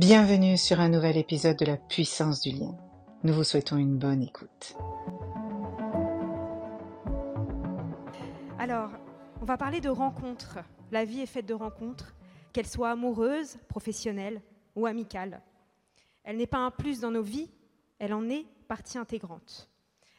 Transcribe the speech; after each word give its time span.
Bienvenue 0.00 0.56
sur 0.56 0.80
un 0.80 0.88
nouvel 0.88 1.18
épisode 1.18 1.58
de 1.58 1.66
la 1.66 1.76
puissance 1.76 2.40
du 2.40 2.52
lien. 2.52 2.74
Nous 3.22 3.34
vous 3.34 3.44
souhaitons 3.44 3.76
une 3.76 3.98
bonne 3.98 4.22
écoute. 4.22 4.74
Alors, 8.58 8.92
on 9.42 9.44
va 9.44 9.58
parler 9.58 9.82
de 9.82 9.90
rencontres. 9.90 10.56
La 10.90 11.04
vie 11.04 11.20
est 11.20 11.26
faite 11.26 11.44
de 11.44 11.52
rencontres, 11.52 12.14
qu'elles 12.54 12.66
soient 12.66 12.92
amoureuses, 12.92 13.58
professionnelles 13.68 14.40
ou 14.74 14.86
amicales. 14.86 15.42
Elle 16.24 16.38
n'est 16.38 16.46
pas 16.46 16.64
un 16.64 16.70
plus 16.70 17.00
dans 17.00 17.10
nos 17.10 17.22
vies, 17.22 17.50
elle 17.98 18.14
en 18.14 18.26
est 18.30 18.46
partie 18.68 18.96
intégrante. 18.96 19.68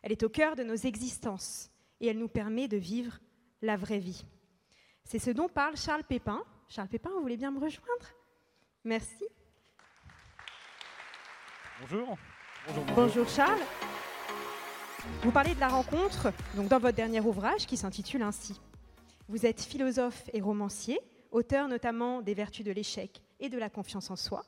Elle 0.03 0.11
est 0.11 0.21
au 0.21 0.29
cœur 0.29 0.55
de 0.55 0.61
nos 0.61 0.75
existences 0.75 1.71
et 2.01 2.05
elle 2.05 2.19
nous 2.19 2.27
permet 2.27 2.67
de 2.67 2.77
vivre 2.77 3.17
la 3.63 3.77
vraie 3.77 3.97
vie. 3.97 4.25
C'est 5.05 5.17
ce 5.17 5.31
dont 5.31 5.49
parle 5.49 5.75
Charles 5.75 6.03
Pépin. 6.03 6.43
Charles 6.69 6.87
Pépin, 6.87 7.09
vous 7.15 7.21
voulez 7.21 7.35
bien 7.35 7.49
me 7.49 7.59
rejoindre? 7.59 8.05
Merci. 8.83 9.25
Bonjour. 11.81 12.17
Bonjour, 12.67 12.85
bonjour. 12.95 13.27
Charles. 13.27 13.61
Vous 15.23 15.31
parlez 15.31 15.55
de 15.55 15.59
la 15.59 15.67
rencontre 15.67 16.31
donc 16.55 16.67
dans 16.67 16.77
votre 16.77 16.95
dernier 16.95 17.21
ouvrage 17.21 17.65
qui 17.65 17.75
s'intitule 17.75 18.21
ainsi. 18.21 18.61
Vous 19.27 19.47
êtes 19.47 19.61
philosophe 19.61 20.29
et 20.31 20.41
romancier, 20.41 20.99
auteur 21.31 21.67
notamment 21.67 22.21
des 22.21 22.35
Vertus 22.35 22.63
de 22.63 22.71
l'échec 22.71 23.23
et 23.39 23.49
de 23.49 23.57
la 23.57 23.71
confiance 23.71 24.11
en 24.11 24.15
soi. 24.15 24.45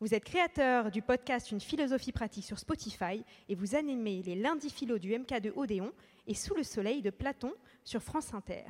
Vous 0.00 0.14
êtes 0.14 0.24
créateur 0.24 0.90
du 0.90 1.00
podcast 1.00 1.52
Une 1.52 1.60
philosophie 1.60 2.10
pratique 2.10 2.44
sur 2.44 2.58
Spotify 2.58 3.24
et 3.48 3.54
vous 3.54 3.76
animez 3.76 4.22
les 4.24 4.34
lundis 4.34 4.70
philo 4.70 4.98
du 4.98 5.10
MK2 5.10 5.52
Odéon 5.54 5.92
et 6.26 6.34
Sous 6.34 6.54
le 6.56 6.64
soleil 6.64 7.02
de 7.02 7.10
Platon 7.10 7.52
sur 7.84 8.02
France 8.02 8.34
Inter. 8.34 8.64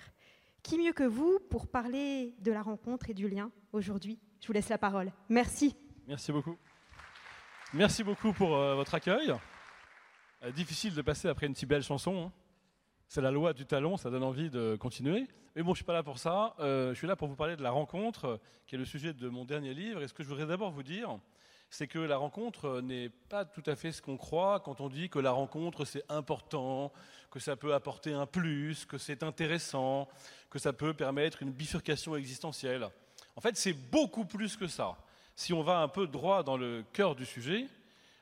Qui 0.63 0.79
mieux 0.79 0.93
que 0.93 1.05
vous 1.05 1.39
pour 1.49 1.69
parler 1.69 2.35
de 2.41 2.53
la 2.53 2.61
rencontre 2.61 3.09
et 3.09 3.15
du 3.15 3.29
lien 3.29 3.51
aujourd'hui? 3.73 4.19
Je 4.41 4.47
vous 4.49 4.53
laisse 4.53 4.69
la 4.69 4.79
parole. 4.79 5.11
Merci. 5.31 5.75
Merci 6.07 6.33
beaucoup. 6.33 6.59
Merci 7.75 8.05
beaucoup 8.05 8.33
pour 8.33 8.55
euh, 8.55 8.77
votre 8.77 8.95
accueil. 8.95 9.35
Euh, 10.45 10.53
difficile 10.53 10.95
de 10.95 11.03
passer 11.03 11.27
après 11.27 11.49
une 11.49 11.57
si 11.57 11.67
belle 11.67 11.83
chanson. 11.83 12.27
Hein. 12.27 12.33
C'est 13.09 13.21
la 13.21 13.33
loi 13.33 13.53
du 13.53 13.67
talon, 13.67 13.97
ça 13.97 14.11
donne 14.11 14.23
envie 14.23 14.49
de 14.49 14.77
continuer. 14.77 15.27
Mais 15.57 15.63
bon, 15.63 15.71
je 15.71 15.73
ne 15.73 15.75
suis 15.79 15.85
pas 15.85 15.93
là 15.93 16.05
pour 16.05 16.21
ça. 16.21 16.55
Euh, 16.61 16.91
je 16.91 16.99
suis 16.99 17.09
là 17.09 17.17
pour 17.17 17.27
vous 17.27 17.35
parler 17.35 17.57
de 17.57 17.65
la 17.65 17.73
rencontre, 17.73 18.39
qui 18.69 18.77
est 18.77 18.79
le 18.79 18.85
sujet 18.85 19.13
de 19.13 19.29
mon 19.29 19.45
dernier 19.45 19.75
livre. 19.75 20.03
Et 20.03 20.07
ce 20.07 20.15
que 20.15 20.23
je 20.23 20.29
voudrais 20.29 20.47
d'abord 20.47 20.71
vous 20.71 20.85
dire, 20.85 21.19
c'est 21.69 21.89
que 21.89 21.99
la 21.99 22.17
rencontre 22.17 22.81
n'est 22.81 23.09
pas 23.09 23.45
tout 23.45 23.65
à 23.67 23.75
fait 23.75 23.91
ce 23.91 24.01
qu'on 24.01 24.19
croit 24.19 24.61
quand 24.61 24.81
on 24.81 24.89
dit 24.89 25.11
que 25.11 25.19
la 25.19 25.33
rencontre 25.33 25.85
c'est 25.85 26.05
important, 26.09 26.93
que 27.29 27.41
ça 27.41 27.57
peut 27.57 27.75
apporter 27.75 28.13
un 28.13 28.27
plus, 28.27 28.85
que 28.85 28.99
c'est 28.99 29.25
intéressant, 29.25 30.09
que 30.49 30.61
ça 30.61 30.73
peut 30.73 30.95
permettre 30.95 31.43
une 31.43 31.51
bifurcation 31.51 32.15
existentielle. 32.15 32.89
En 33.35 33.41
fait, 33.41 33.57
c'est 33.57 33.73
beaucoup 33.73 34.27
plus 34.27 34.57
que 34.57 34.69
ça. 34.69 34.97
Si 35.37 35.53
on 35.53 35.63
va 35.63 35.79
un 35.79 35.89
peu 35.89 36.07
droit 36.07 36.43
dans 36.43 36.57
le 36.57 36.85
cœur 36.93 37.15
du 37.15 37.27
sujet, 37.27 37.67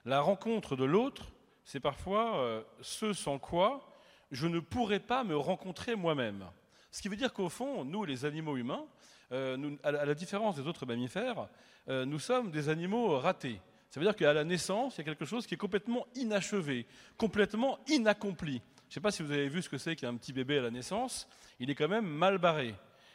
la 0.04 0.20
rencontre 0.20 0.76
de 0.76 0.84
l'autre, 0.84 1.32
c'est 1.64 1.80
parfois 1.80 2.36
euh, 2.36 2.62
ce 2.80 3.12
sans 3.12 3.38
quoi 3.38 3.88
je 4.32 4.46
ne 4.46 4.60
pourrais 4.60 4.98
pas 4.98 5.24
me 5.24 5.36
rencontrer 5.36 5.94
moi-même. 5.94 6.44
Ce 6.90 7.02
qui 7.02 7.08
veut 7.08 7.16
dire 7.16 7.32
qu'au 7.32 7.50
fond, 7.50 7.84
nous, 7.84 8.04
les 8.04 8.24
animaux 8.24 8.56
humains, 8.56 8.84
euh, 9.30 9.76
à 9.82 9.92
la 9.92 10.14
différence 10.14 10.56
des 10.56 10.66
autres 10.66 10.86
mammifères, 10.86 11.48
euh, 11.88 12.04
nous 12.04 12.18
sommes 12.18 12.50
des 12.50 12.68
animaux 12.68 13.18
ratés. 13.18 13.60
Ça 13.90 14.00
veut 14.00 14.06
dire 14.06 14.16
qu'à 14.16 14.32
la 14.32 14.44
naissance, 14.44 14.96
il 14.96 14.98
y 14.98 15.00
a 15.02 15.04
quelque 15.04 15.26
chose 15.26 15.46
qui 15.46 15.54
est 15.54 15.58
complètement 15.58 16.06
inachevé, 16.14 16.86
complètement 17.18 17.78
inaccompli. 17.88 18.62
Je 18.88 18.90
ne 18.90 18.94
sais 18.94 19.00
pas 19.00 19.10
si 19.10 19.22
vous 19.22 19.32
avez 19.32 19.48
vu 19.48 19.60
ce 19.60 19.68
que 19.68 19.78
c'est 19.78 19.96
qu'un 19.96 20.16
petit 20.16 20.32
bébé 20.32 20.58
à 20.58 20.62
la 20.62 20.70
naissance, 20.70 21.28
il 21.60 21.70
est 21.70 21.74
quand 21.74 21.88
même 21.88 22.06
mal 22.06 22.38
barré. 22.38 22.74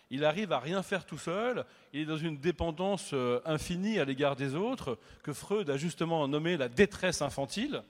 Il 0.09 0.23
arrive 0.23 0.53
à 0.53 0.59
rien 0.59 0.83
faire 0.83 1.05
tout 1.05 1.17
seul, 1.17 1.65
il 1.91 2.01
est 2.01 2.05
dans 2.05 2.17
une 2.17 2.37
dépendance 2.37 3.11
euh, 3.13 3.41
infinie 3.45 3.99
à 3.99 4.05
l'égard 4.05 4.35
des 4.35 4.55
autres, 4.55 4.97
que 5.21 5.33
Freud 5.33 5.69
a 5.69 5.77
justement 5.77 6.27
nommé 6.27 6.55
la 6.55 6.69
détresse 6.69 7.21
infantile. 7.21 7.83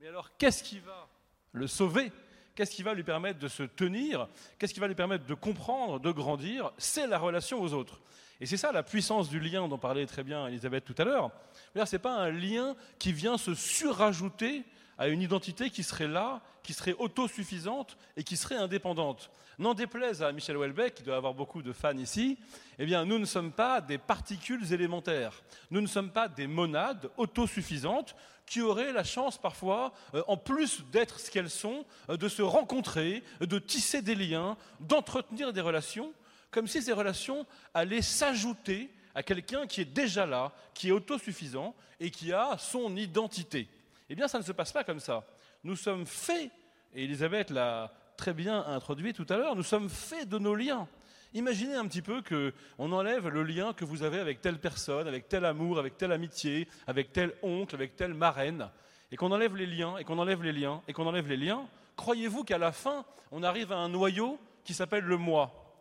Mais 0.00 0.08
alors, 0.08 0.36
qu'est-ce 0.36 0.62
qui 0.62 0.78
va 0.78 1.08
le 1.52 1.66
sauver? 1.66 2.12
Qu'est-ce 2.54 2.70
qui 2.70 2.82
va 2.82 2.94
lui 2.94 3.02
permettre 3.02 3.38
de 3.38 3.48
se 3.48 3.62
tenir? 3.62 4.28
Qu'est-ce 4.58 4.74
qui 4.74 4.80
va 4.80 4.86
lui 4.86 4.94
permettre 4.94 5.26
de 5.26 5.34
comprendre, 5.34 5.98
de 5.98 6.10
grandir? 6.12 6.72
C'est 6.76 7.06
la 7.06 7.18
relation 7.18 7.60
aux 7.60 7.72
autres. 7.72 8.00
Et 8.40 8.46
c'est 8.46 8.56
ça 8.56 8.72
la 8.72 8.82
puissance 8.82 9.28
du 9.28 9.40
lien 9.40 9.66
dont 9.66 9.78
parlait 9.78 10.06
très 10.06 10.22
bien 10.22 10.46
Elisabeth 10.46 10.84
tout 10.84 10.94
à 10.98 11.04
l'heure. 11.04 11.30
Ce 11.74 11.80
n'est 11.80 12.00
pas 12.00 12.16
un 12.16 12.30
lien 12.30 12.76
qui 12.98 13.12
vient 13.12 13.38
se 13.38 13.54
surajouter 13.54 14.64
à 14.98 15.08
une 15.08 15.22
identité 15.22 15.70
qui 15.70 15.82
serait 15.82 16.08
là, 16.08 16.40
qui 16.62 16.72
serait 16.72 16.94
autosuffisante 16.98 17.96
et 18.16 18.24
qui 18.24 18.36
serait 18.36 18.56
indépendante. 18.56 19.30
N'en 19.58 19.74
déplaise 19.74 20.22
à 20.22 20.32
Michel 20.32 20.56
Houellebecq, 20.56 20.94
qui 20.94 21.02
doit 21.02 21.16
avoir 21.16 21.34
beaucoup 21.34 21.62
de 21.62 21.72
fans 21.72 21.96
ici, 21.96 22.38
eh 22.78 22.86
bien, 22.86 23.04
nous 23.04 23.18
ne 23.18 23.24
sommes 23.24 23.52
pas 23.52 23.80
des 23.80 23.98
particules 23.98 24.72
élémentaires. 24.72 25.42
Nous 25.70 25.80
ne 25.80 25.86
sommes 25.86 26.10
pas 26.10 26.28
des 26.28 26.46
monades 26.46 27.10
autosuffisantes 27.16 28.16
qui 28.46 28.60
auraient 28.60 28.92
la 28.92 29.04
chance 29.04 29.38
parfois, 29.38 29.92
euh, 30.14 30.22
en 30.26 30.36
plus 30.36 30.84
d'être 30.90 31.18
ce 31.18 31.30
qu'elles 31.30 31.50
sont, 31.50 31.84
euh, 32.10 32.16
de 32.16 32.28
se 32.28 32.42
rencontrer, 32.42 33.22
de 33.40 33.58
tisser 33.58 34.02
des 34.02 34.14
liens, 34.14 34.56
d'entretenir 34.80 35.52
des 35.52 35.60
relations, 35.60 36.12
comme 36.50 36.66
si 36.66 36.82
ces 36.82 36.92
relations 36.92 37.46
allaient 37.72 38.02
s'ajouter 38.02 38.90
à 39.14 39.22
quelqu'un 39.22 39.66
qui 39.66 39.80
est 39.80 39.86
déjà 39.86 40.26
là, 40.26 40.52
qui 40.74 40.88
est 40.88 40.92
autosuffisant 40.92 41.74
et 42.00 42.10
qui 42.10 42.32
a 42.32 42.58
son 42.58 42.96
identité. 42.96 43.68
Eh 44.08 44.14
bien, 44.14 44.28
ça 44.28 44.38
ne 44.38 44.44
se 44.44 44.52
passe 44.52 44.72
pas 44.72 44.84
comme 44.84 45.00
ça. 45.00 45.24
Nous 45.62 45.76
sommes 45.76 46.06
faits, 46.06 46.50
et 46.94 47.04
Elisabeth 47.04 47.50
l'a 47.50 47.92
très 48.16 48.32
bien 48.32 48.64
introduit 48.66 49.12
tout 49.12 49.26
à 49.28 49.36
l'heure, 49.36 49.56
nous 49.56 49.62
sommes 49.62 49.88
faits 49.88 50.28
de 50.28 50.38
nos 50.38 50.54
liens. 50.54 50.86
Imaginez 51.32 51.74
un 51.74 51.86
petit 51.88 52.02
peu 52.02 52.22
qu'on 52.22 52.92
enlève 52.92 53.28
le 53.28 53.42
lien 53.42 53.72
que 53.72 53.84
vous 53.84 54.04
avez 54.04 54.20
avec 54.20 54.40
telle 54.40 54.60
personne, 54.60 55.08
avec 55.08 55.28
tel 55.28 55.44
amour, 55.44 55.80
avec 55.80 55.96
telle 55.96 56.12
amitié, 56.12 56.68
avec 56.86 57.12
tel 57.12 57.32
oncle, 57.42 57.74
avec 57.74 57.96
telle 57.96 58.14
marraine, 58.14 58.70
et 59.10 59.16
qu'on 59.16 59.32
enlève 59.32 59.56
les 59.56 59.66
liens, 59.66 59.96
et 59.96 60.04
qu'on 60.04 60.18
enlève 60.18 60.42
les 60.44 60.52
liens, 60.52 60.80
et 60.86 60.92
qu'on 60.92 61.06
enlève 61.06 61.26
les 61.26 61.36
liens. 61.36 61.66
Croyez-vous 61.96 62.44
qu'à 62.44 62.58
la 62.58 62.70
fin, 62.70 63.04
on 63.32 63.42
arrive 63.42 63.72
à 63.72 63.76
un 63.76 63.88
noyau 63.88 64.38
qui 64.62 64.74
s'appelle 64.74 65.04
le 65.04 65.16
moi? 65.16 65.74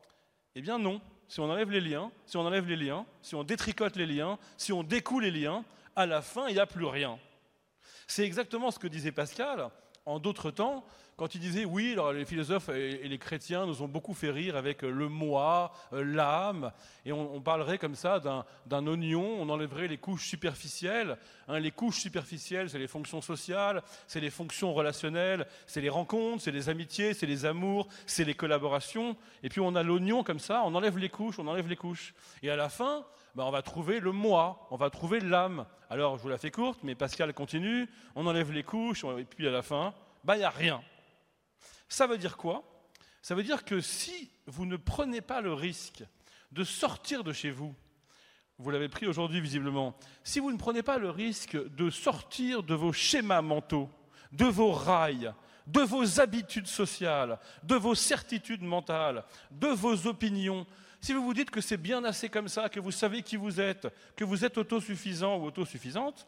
Eh 0.55 0.61
bien 0.61 0.79
non. 0.79 1.01
Si 1.27 1.39
on 1.39 1.49
enlève 1.49 1.71
les 1.71 1.81
liens, 1.81 2.11
si 2.25 2.37
on 2.37 2.41
enlève 2.41 2.67
les 2.67 2.75
liens, 2.75 3.05
si 3.21 3.33
on 3.33 3.43
détricote 3.43 3.95
les 3.95 4.05
liens, 4.05 4.37
si 4.57 4.73
on 4.73 4.83
découle 4.83 5.23
les 5.23 5.31
liens, 5.31 5.63
à 5.95 6.05
la 6.05 6.21
fin, 6.21 6.47
il 6.47 6.53
n'y 6.53 6.59
a 6.59 6.65
plus 6.65 6.85
rien. 6.85 7.17
C'est 8.07 8.23
exactement 8.23 8.71
ce 8.71 8.79
que 8.79 8.87
disait 8.87 9.11
Pascal 9.11 9.69
en 10.05 10.19
d'autres 10.19 10.51
temps, 10.51 10.85
quand 11.15 11.35
il 11.35 11.39
disait 11.39 11.63
oui, 11.63 11.95
les 12.13 12.25
philosophes 12.25 12.69
et 12.69 13.07
les 13.07 13.17
chrétiens 13.17 13.65
nous 13.65 13.83
ont 13.83 13.87
beaucoup 13.87 14.13
fait 14.13 14.31
rire 14.31 14.57
avec 14.57 14.81
le 14.81 15.07
moi, 15.07 15.71
euh, 15.93 16.03
l'âme, 16.03 16.71
et 17.05 17.13
on, 17.13 17.39
parlerait 17.39 17.77
comme 17.77 17.95
ça 17.95 18.19
d'un 18.19 18.87
oignon, 18.87 19.23
on 19.39 19.47
enlèverait 19.49 19.87
les 19.87 19.97
couches 19.97 20.27
superficielles. 20.27 21.17
Hein, 21.47 21.59
les 21.59 21.71
couches 21.71 21.99
superficielles, 21.99 22.69
c'est 22.69 22.79
les 22.79 22.87
fonctions 22.87 23.21
sociales, 23.21 23.81
c'est 24.07 24.19
les 24.19 24.29
fonctions 24.29 24.73
relationnelles, 24.73 25.45
c'est 25.67 25.81
les 25.81 25.89
rencontres, 25.89 26.43
c'est 26.43 26.51
les 26.51 26.69
amitiés, 26.69 27.13
c'est 27.13 27.27
les 27.27 27.45
amours, 27.45 27.87
c'est 28.05 28.25
les 28.25 28.33
collaborations. 28.33 29.15
Et 29.43 29.49
puis 29.49 29.61
on 29.61 29.75
a 29.75 29.83
l'oignon 29.83 30.23
comme 30.23 30.39
ça, 30.39 30.63
on 30.65 30.73
enlève 30.75 30.97
les 30.97 31.09
couches, 31.09 31.39
on 31.39 31.47
enlève 31.47 31.67
les 31.67 31.75
couches. 31.75 32.13
Et 32.41 32.49
à 32.49 32.55
la 32.55 32.69
fin, 32.69 33.05
ben, 33.35 33.43
on 33.43 33.51
va 33.51 33.61
trouver 33.61 33.99
le 33.99 34.11
moi, 34.11 34.67
on 34.71 34.75
va 34.75 34.89
trouver 34.89 35.19
l'âme. 35.19 35.65
Alors, 35.89 36.17
je 36.17 36.23
vous 36.23 36.29
la 36.29 36.37
fais 36.37 36.51
courte, 36.51 36.79
mais 36.83 36.95
Pascal 36.95 37.33
continue, 37.33 37.89
on 38.15 38.27
enlève 38.27 38.51
les 38.51 38.63
couches, 38.63 39.03
et 39.17 39.25
puis 39.25 39.47
à 39.47 39.51
la 39.51 39.61
fin, 39.61 39.93
ben, 40.23 40.35
il 40.35 40.39
n'y 40.39 40.45
a 40.45 40.49
rien. 40.49 40.81
Ça 41.87 42.07
veut 42.07 42.17
dire 42.17 42.37
quoi? 42.37 42.63
Ça 43.21 43.35
veut 43.35 43.43
dire 43.43 43.65
que 43.65 43.79
si 43.81 44.29
vous 44.47 44.65
ne 44.65 44.75
prenez 44.75 45.21
pas 45.21 45.41
le 45.41 45.53
risque 45.53 46.03
de 46.51 46.63
sortir 46.63 47.23
de 47.23 47.33
chez 47.33 47.51
vous, 47.51 47.73
vous 48.59 48.69
l'avez 48.69 48.89
pris 48.89 49.07
aujourd'hui 49.07 49.41
visiblement, 49.41 49.95
si 50.23 50.39
vous 50.39 50.51
ne 50.51 50.57
prenez 50.57 50.83
pas 50.83 50.97
le 50.97 51.09
risque 51.09 51.57
de 51.75 51.89
sortir 51.89 52.63
de 52.63 52.75
vos 52.75 52.93
schémas 52.93 53.41
mentaux, 53.41 53.89
de 54.31 54.45
vos 54.45 54.71
rails, 54.71 55.33
de 55.67 55.81
vos 55.81 56.19
habitudes 56.19 56.67
sociales, 56.67 57.39
de 57.63 57.75
vos 57.75 57.95
certitudes 57.95 58.61
mentales, 58.61 59.23
de 59.51 59.67
vos 59.67 60.07
opinions, 60.07 60.67
si 61.03 61.11
vous 61.11 61.21
vous 61.21 61.33
dites 61.33 61.51
que 61.51 61.59
c'est 61.59 61.75
bien 61.75 62.05
assez 62.05 62.29
comme 62.29 62.47
ça, 62.47 62.69
que 62.69 62.79
vous 62.79 62.91
savez 62.91 63.23
qui 63.23 63.35
vous 63.35 63.59
êtes, 63.59 63.89
que 64.15 64.23
vous 64.23 64.45
êtes 64.45 64.57
autosuffisant 64.57 65.35
ou 65.35 65.47
autosuffisante, 65.47 66.25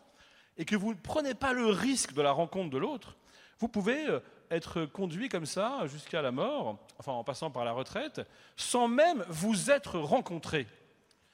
et 0.58 0.66
que 0.66 0.76
vous 0.76 0.94
ne 0.94 1.00
prenez 1.00 1.34
pas 1.34 1.54
le 1.54 1.68
risque 1.68 2.12
de 2.12 2.22
la 2.22 2.34
rencontre 2.34 2.72
de 2.72 2.78
l'autre, 2.78 3.16
vous 3.60 3.70
pouvez 3.70 4.06
euh, 4.10 4.20
être 4.52 4.84
conduit 4.84 5.30
comme 5.30 5.46
ça 5.46 5.88
jusqu'à 5.88 6.22
la 6.22 6.34
mort, 6.34 6.78
enfin 7.00 7.14
en 7.14 7.24
passant 7.24 7.52
par 7.52 7.64
la 7.64 7.72
retraite, 7.72 8.20
sans 8.58 8.90
même 8.90 9.24
vous 9.30 9.72
être 9.72 9.98
rencontré. 9.98 10.68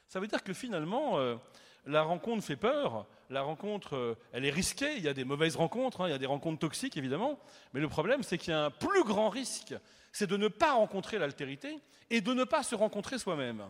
Ça 0.08 0.20
veut 0.20 0.28
dire 0.28 0.44
que 0.44 0.54
finalement, 0.54 1.18
euh, 1.18 1.36
la 1.88 2.04
rencontre 2.04 2.44
fait 2.44 2.56
peur, 2.56 3.08
la 3.32 3.42
rencontre, 3.42 3.96
euh, 3.96 4.18
elle 4.34 4.46
est 4.46 4.52
risquée, 4.52 4.98
il 4.98 5.04
y 5.04 5.08
a 5.08 5.14
des 5.14 5.24
mauvaises 5.24 5.56
rencontres, 5.56 6.02
hein, 6.02 6.08
il 6.08 6.12
y 6.12 6.16
a 6.16 6.18
des 6.18 6.26
rencontres 6.26 6.60
toxiques 6.60 6.98
évidemment, 6.98 7.40
mais 7.74 7.80
le 7.80 7.88
problème 7.88 8.24
c'est 8.24 8.38
qu'il 8.38 8.52
y 8.52 8.56
a 8.56 8.66
un 8.66 8.72
plus 8.72 9.04
grand 9.04 9.30
risque, 9.30 9.74
c'est 10.12 10.28
de 10.28 10.38
ne 10.38 10.50
pas 10.50 10.74
rencontrer 10.74 11.18
l'altérité 11.18 11.80
et 12.10 12.20
de 12.22 12.34
ne 12.34 12.44
pas 12.44 12.62
se 12.62 12.76
rencontrer 12.76 13.18
soi-même. 13.18 13.64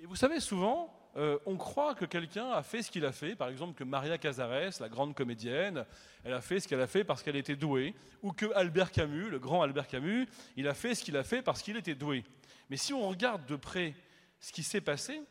Et 0.00 0.06
vous 0.06 0.16
savez, 0.16 0.40
souvent, 0.40 0.92
euh, 1.16 1.38
on 1.46 1.56
croit 1.56 1.94
que 1.94 2.04
quelqu'un 2.04 2.50
a 2.50 2.64
fait 2.64 2.82
ce 2.82 2.90
qu'il 2.90 3.06
a 3.06 3.12
fait, 3.12 3.36
par 3.36 3.48
exemple 3.48 3.74
que 3.74 3.84
Maria 3.84 4.18
Cazares, 4.18 4.72
la 4.80 4.88
grande 4.88 5.14
comédienne, 5.14 5.86
elle 6.24 6.32
a 6.32 6.40
fait 6.40 6.58
ce 6.58 6.66
qu'elle 6.66 6.80
a 6.80 6.88
fait 6.88 7.04
parce 7.04 7.22
qu'elle 7.22 7.36
était 7.36 7.54
douée, 7.54 7.94
ou 8.22 8.32
que 8.32 8.52
Albert 8.54 8.90
Camus, 8.90 9.30
le 9.30 9.38
grand 9.38 9.62
Albert 9.62 9.86
Camus, 9.86 10.26
il 10.56 10.66
a 10.66 10.74
fait 10.74 10.96
ce 10.96 11.04
qu'il 11.04 11.16
a 11.16 11.22
fait 11.22 11.42
parce 11.42 11.62
qu'il 11.62 11.76
était 11.76 11.94
doué. 11.94 12.24
Mais 12.68 12.76
si 12.76 12.92
on 12.92 13.08
regarde 13.08 13.46
de 13.46 13.54
près 13.54 13.94
ce 14.40 14.52
qui 14.52 14.64
s'est 14.64 14.80
passé, 14.80 15.22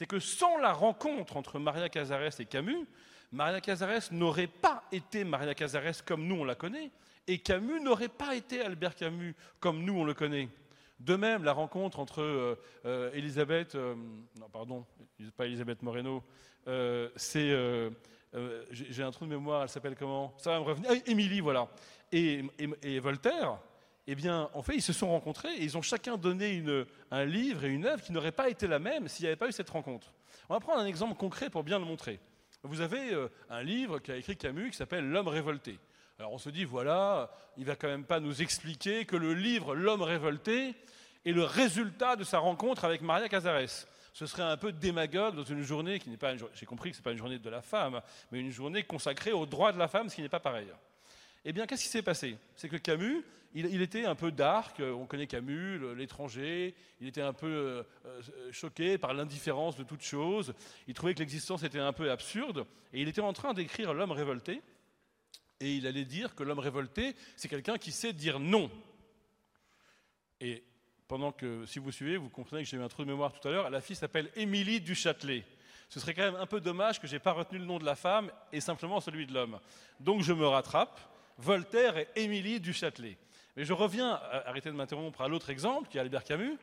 c'est 0.00 0.06
que 0.06 0.18
sans 0.18 0.56
la 0.56 0.72
rencontre 0.72 1.36
entre 1.36 1.58
Maria 1.58 1.90
Cazares 1.90 2.40
et 2.40 2.46
Camus, 2.46 2.86
Maria 3.32 3.60
Cazares 3.60 4.10
n'aurait 4.12 4.46
pas 4.46 4.82
été 4.92 5.24
Maria 5.24 5.54
Cazares 5.54 6.06
comme 6.06 6.26
nous 6.26 6.36
on 6.36 6.44
la 6.44 6.54
connaît, 6.54 6.90
et 7.26 7.36
Camus 7.36 7.82
n'aurait 7.82 8.08
pas 8.08 8.34
été 8.34 8.62
Albert 8.62 8.94
Camus 8.94 9.34
comme 9.58 9.84
nous 9.84 9.92
on 9.92 10.04
le 10.04 10.14
connaît. 10.14 10.48
De 11.00 11.16
même, 11.16 11.44
la 11.44 11.52
rencontre 11.52 12.00
entre 12.00 12.22
euh, 12.22 12.58
euh, 12.86 13.12
Elisabeth, 13.12 13.74
euh, 13.74 13.94
pardon, 14.50 14.86
pas 15.36 15.44
Elisabeth 15.44 15.82
Moreno, 15.82 16.24
c'est, 17.16 17.54
j'ai 18.70 19.02
un 19.02 19.10
trou 19.10 19.26
de 19.26 19.30
mémoire, 19.30 19.64
elle 19.64 19.68
s'appelle 19.68 19.96
comment? 19.96 20.32
Ça 20.38 20.52
va 20.52 20.60
me 20.60 20.64
revenir. 20.64 20.92
Ah, 20.94 21.10
Émilie, 21.10 21.40
voilà. 21.40 21.68
Et, 22.10 22.42
Voltaire, 23.00 23.58
eh 24.12 24.14
bien, 24.16 24.50
en 24.54 24.62
fait, 24.62 24.74
ils 24.74 24.82
se 24.82 24.92
sont 24.92 25.08
rencontrés 25.08 25.54
et 25.54 25.62
ils 25.62 25.78
ont 25.78 25.82
chacun 25.82 26.16
donné 26.16 26.54
une, 26.54 26.84
un 27.10 27.24
livre 27.24 27.64
et 27.64 27.68
une 27.68 27.86
œuvre 27.86 28.02
qui 28.02 28.12
n'auraient 28.12 28.32
pas 28.32 28.48
été 28.48 28.66
la 28.66 28.78
même 28.78 29.06
s'il 29.06 29.24
n'y 29.24 29.28
avait 29.28 29.36
pas 29.36 29.48
eu 29.48 29.52
cette 29.52 29.70
rencontre. 29.70 30.12
On 30.48 30.54
va 30.54 30.60
prendre 30.60 30.80
un 30.80 30.86
exemple 30.86 31.14
concret 31.14 31.48
pour 31.48 31.62
bien 31.62 31.78
le 31.78 31.84
montrer. 31.84 32.18
Vous 32.62 32.80
avez 32.80 33.16
un 33.48 33.62
livre 33.62 34.00
qu'a 34.00 34.16
écrit 34.16 34.36
Camus 34.36 34.70
qui 34.70 34.76
s'appelle 34.76 35.08
L'homme 35.08 35.28
révolté. 35.28 35.78
Alors 36.18 36.32
on 36.32 36.38
se 36.38 36.50
dit, 36.50 36.64
voilà, 36.64 37.30
il 37.56 37.64
va 37.64 37.76
quand 37.76 37.88
même 37.88 38.04
pas 38.04 38.20
nous 38.20 38.42
expliquer 38.42 39.06
que 39.06 39.16
le 39.16 39.32
livre 39.32 39.74
L'homme 39.74 40.02
révolté 40.02 40.74
est 41.24 41.32
le 41.32 41.44
résultat 41.44 42.16
de 42.16 42.24
sa 42.24 42.38
rencontre 42.38 42.84
avec 42.84 43.00
Maria 43.00 43.28
Cazares. 43.28 43.86
Ce 44.12 44.26
serait 44.26 44.42
un 44.42 44.56
peu 44.56 44.72
démagogue 44.72 45.36
dans 45.36 45.44
une 45.44 45.62
journée 45.62 45.98
qui 45.98 46.10
n'est 46.10 46.16
pas, 46.16 46.34
j'ai 46.36 46.66
compris 46.66 46.90
que 46.90 46.96
ce 46.96 47.00
n'est 47.00 47.04
pas 47.04 47.12
une 47.12 47.18
journée 47.18 47.38
de 47.38 47.50
la 47.50 47.62
femme, 47.62 48.00
mais 48.30 48.40
une 48.40 48.50
journée 48.50 48.82
consacrée 48.82 49.32
aux 49.32 49.46
droits 49.46 49.72
de 49.72 49.78
la 49.78 49.88
femme, 49.88 50.08
ce 50.08 50.16
qui 50.16 50.22
n'est 50.22 50.28
pas 50.28 50.40
pareil. 50.40 50.66
Eh 51.44 51.52
bien, 51.52 51.66
qu'est-ce 51.66 51.84
qui 51.84 51.88
s'est 51.88 52.02
passé? 52.02 52.36
C'est 52.56 52.68
que 52.68 52.76
Camus, 52.76 53.24
il, 53.54 53.82
était 53.82 54.04
un 54.04 54.14
peu 54.14 54.30
dark, 54.30 54.80
on 54.80 55.06
connaît 55.06 55.26
Camus, 55.26 55.94
l'étranger, 55.96 56.74
il 57.00 57.08
était 57.08 57.20
un 57.20 57.32
peu 57.32 57.46
euh, 57.46 57.82
euh, 58.06 58.52
choqué 58.52 58.96
par 58.96 59.12
l'indifférence 59.12 59.76
de 59.76 59.82
toute 59.82 60.02
chose, 60.02 60.54
il 60.86 60.94
trouvait 60.94 61.14
que 61.14 61.18
l'existence 61.18 61.62
était 61.62 61.80
un 61.80 61.92
peu 61.92 62.10
absurde, 62.10 62.66
et 62.92 63.00
il 63.00 63.08
était 63.08 63.20
en 63.20 63.32
train 63.32 63.52
d'écrire 63.52 63.92
L'homme 63.92 64.12
révolté, 64.12 64.62
et 65.58 65.74
il 65.74 65.86
allait 65.86 66.04
dire 66.04 66.34
que 66.34 66.42
l'homme 66.42 66.60
révolté, 66.60 67.14
c'est 67.36 67.48
quelqu'un 67.48 67.76
qui 67.76 67.92
sait 67.92 68.12
dire 68.12 68.38
non. 68.38 68.70
Et 70.40 70.62
pendant 71.08 71.32
que, 71.32 71.66
si 71.66 71.80
vous 71.80 71.90
suivez, 71.90 72.16
vous 72.16 72.28
comprenez 72.28 72.62
que 72.62 72.68
j'ai 72.68 72.76
eu 72.76 72.82
un 72.82 72.88
trou 72.88 73.02
de 73.02 73.10
mémoire 73.10 73.32
tout 73.32 73.46
à 73.46 73.50
l'heure, 73.50 73.68
la 73.68 73.80
fille 73.80 73.96
s'appelle 73.96 74.30
Émilie 74.36 74.80
du 74.80 74.94
Châtelet. 74.94 75.44
Ce 75.88 75.98
serait 75.98 76.14
quand 76.14 76.22
même 76.22 76.36
un 76.36 76.46
peu 76.46 76.60
dommage 76.60 77.00
que 77.00 77.08
je 77.08 77.14
n'ai 77.14 77.18
pas 77.18 77.32
retenu 77.32 77.58
le 77.58 77.64
nom 77.64 77.78
de 77.80 77.84
la 77.84 77.96
femme 77.96 78.30
et 78.52 78.60
simplement 78.60 79.00
celui 79.00 79.26
de 79.26 79.34
l'homme. 79.34 79.58
Donc 79.98 80.22
je 80.22 80.32
me 80.32 80.46
rattrape. 80.46 81.00
Voltaire 81.36 81.96
et 81.96 82.08
Émilie 82.16 82.60
du 82.60 82.72
Châtelet. 82.72 83.16
Mais 83.56 83.64
je 83.64 83.72
reviens, 83.72 84.20
arrêtez 84.46 84.70
de 84.70 84.76
m'interrompre, 84.76 85.20
à 85.20 85.28
l'autre 85.28 85.50
exemple, 85.50 85.88
qui 85.88 85.98
est 85.98 86.00
Albert 86.00 86.24
Camus. 86.24 86.56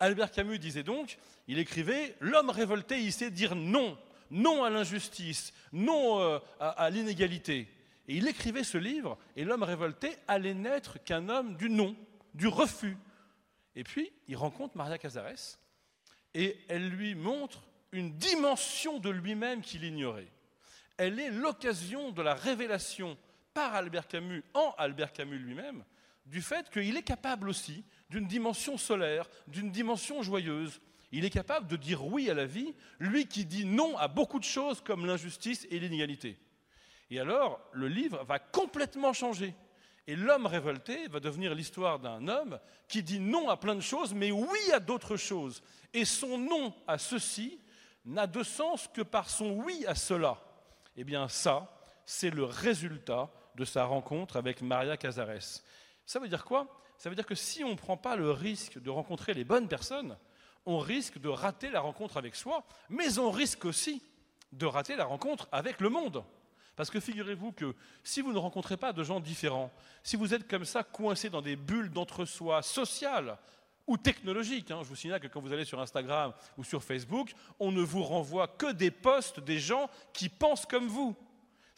Albert 0.00 0.30
Camus 0.30 0.58
disait 0.58 0.82
donc, 0.82 1.18
il 1.48 1.58
écrivait 1.58 2.16
L'homme 2.20 2.50
révolté, 2.50 3.00
il 3.00 3.12
sait 3.12 3.30
dire 3.30 3.54
non. 3.54 3.98
Non 4.30 4.64
à 4.64 4.70
l'injustice, 4.70 5.52
non 5.72 6.20
euh, 6.20 6.38
à 6.58 6.88
l'inégalité. 6.90 7.68
Et 8.08 8.16
il 8.16 8.26
écrivait 8.26 8.64
ce 8.64 8.78
livre, 8.78 9.18
et 9.36 9.44
l'homme 9.44 9.62
révolté 9.62 10.16
allait 10.26 10.54
n'être 10.54 11.02
qu'un 11.04 11.28
homme 11.28 11.56
du 11.56 11.70
non, 11.70 11.94
du 12.34 12.48
refus. 12.48 12.96
Et 13.76 13.84
puis, 13.84 14.10
il 14.28 14.36
rencontre 14.36 14.76
Maria 14.76 14.98
Cazares, 14.98 15.58
et 16.34 16.58
elle 16.68 16.88
lui 16.88 17.14
montre 17.14 17.62
une 17.92 18.16
dimension 18.16 18.98
de 18.98 19.10
lui-même 19.10 19.60
qu'il 19.60 19.84
ignorait. 19.84 20.32
Elle 20.96 21.20
est 21.20 21.30
l'occasion 21.30 22.10
de 22.10 22.22
la 22.22 22.34
révélation 22.34 23.16
par 23.54 23.74
Albert 23.74 24.08
Camus, 24.08 24.42
en 24.54 24.74
Albert 24.78 25.12
Camus 25.12 25.38
lui-même, 25.38 25.84
du 26.26 26.42
fait 26.42 26.70
qu'il 26.70 26.96
est 26.96 27.02
capable 27.02 27.48
aussi 27.48 27.84
d'une 28.10 28.26
dimension 28.26 28.76
solaire, 28.76 29.28
d'une 29.48 29.70
dimension 29.70 30.22
joyeuse. 30.22 30.80
Il 31.10 31.24
est 31.24 31.30
capable 31.30 31.66
de 31.66 31.76
dire 31.76 32.04
oui 32.06 32.30
à 32.30 32.34
la 32.34 32.46
vie, 32.46 32.74
lui 32.98 33.26
qui 33.26 33.44
dit 33.44 33.64
non 33.64 33.96
à 33.98 34.08
beaucoup 34.08 34.38
de 34.38 34.44
choses 34.44 34.80
comme 34.80 35.06
l'injustice 35.06 35.66
et 35.70 35.78
l'inégalité. 35.78 36.38
Et 37.10 37.20
alors, 37.20 37.60
le 37.72 37.88
livre 37.88 38.24
va 38.24 38.38
complètement 38.38 39.12
changer. 39.12 39.54
Et 40.06 40.16
l'homme 40.16 40.46
révolté 40.46 41.06
va 41.08 41.20
devenir 41.20 41.54
l'histoire 41.54 41.98
d'un 41.98 42.26
homme 42.26 42.58
qui 42.88 43.02
dit 43.02 43.20
non 43.20 43.48
à 43.48 43.56
plein 43.56 43.74
de 43.74 43.80
choses, 43.80 44.14
mais 44.14 44.32
oui 44.32 44.72
à 44.72 44.80
d'autres 44.80 45.16
choses. 45.16 45.62
Et 45.92 46.04
son 46.04 46.38
non 46.38 46.74
à 46.86 46.98
ceci 46.98 47.60
n'a 48.04 48.26
de 48.26 48.42
sens 48.42 48.88
que 48.88 49.02
par 49.02 49.30
son 49.30 49.50
oui 49.50 49.84
à 49.86 49.94
cela. 49.94 50.38
Eh 50.96 51.04
bien 51.04 51.28
ça, 51.28 51.70
c'est 52.04 52.30
le 52.30 52.44
résultat 52.44 53.30
de 53.54 53.64
sa 53.64 53.84
rencontre 53.84 54.36
avec 54.36 54.60
Maria 54.60 54.96
Cazares. 54.96 55.62
Ça 56.06 56.18
veut 56.18 56.28
dire 56.28 56.44
quoi? 56.44 56.66
Ça 56.98 57.08
veut 57.08 57.16
dire 57.16 57.26
que 57.26 57.34
si 57.34 57.64
on 57.64 57.70
ne 57.70 57.74
prend 57.74 57.96
pas 57.96 58.16
le 58.16 58.30
risque 58.30 58.80
de 58.80 58.90
rencontrer 58.90 59.34
les 59.34 59.44
bonnes 59.44 59.68
personnes, 59.68 60.16
on 60.66 60.78
risque 60.78 61.18
de 61.18 61.28
rater 61.28 61.70
la 61.70 61.80
rencontre 61.80 62.16
avec 62.16 62.36
soi, 62.36 62.64
mais 62.88 63.18
on 63.18 63.30
risque 63.30 63.64
aussi 63.64 64.02
de 64.52 64.66
rater 64.66 64.96
la 64.96 65.04
rencontre 65.04 65.48
avec 65.50 65.80
le 65.80 65.88
monde. 65.88 66.24
Parce 66.76 66.90
que 66.90 67.00
figurez-vous 67.00 67.52
que 67.52 67.74
si 68.02 68.22
vous 68.22 68.32
ne 68.32 68.38
rencontrez 68.38 68.76
pas 68.76 68.92
de 68.92 69.02
gens 69.02 69.20
différents, 69.20 69.70
si 70.02 70.16
vous 70.16 70.32
êtes 70.32 70.48
comme 70.48 70.64
ça 70.64 70.82
coincé 70.82 71.28
dans 71.28 71.42
des 71.42 71.56
bulles 71.56 71.90
d'entre-soi 71.90 72.62
sociales 72.62 73.36
ou 73.86 73.96
technologiques, 73.96 74.70
hein, 74.70 74.80
je 74.82 74.88
vous 74.88 74.96
signale 74.96 75.20
que 75.20 75.26
quand 75.26 75.40
vous 75.40 75.52
allez 75.52 75.64
sur 75.64 75.80
Instagram 75.80 76.32
ou 76.56 76.64
sur 76.64 76.82
Facebook, 76.82 77.34
on 77.58 77.72
ne 77.72 77.82
vous 77.82 78.02
renvoie 78.02 78.48
que 78.48 78.72
des 78.72 78.90
posts 78.90 79.40
des 79.40 79.58
gens 79.58 79.90
qui 80.12 80.28
pensent 80.28 80.66
comme 80.66 80.86
vous. 80.86 81.16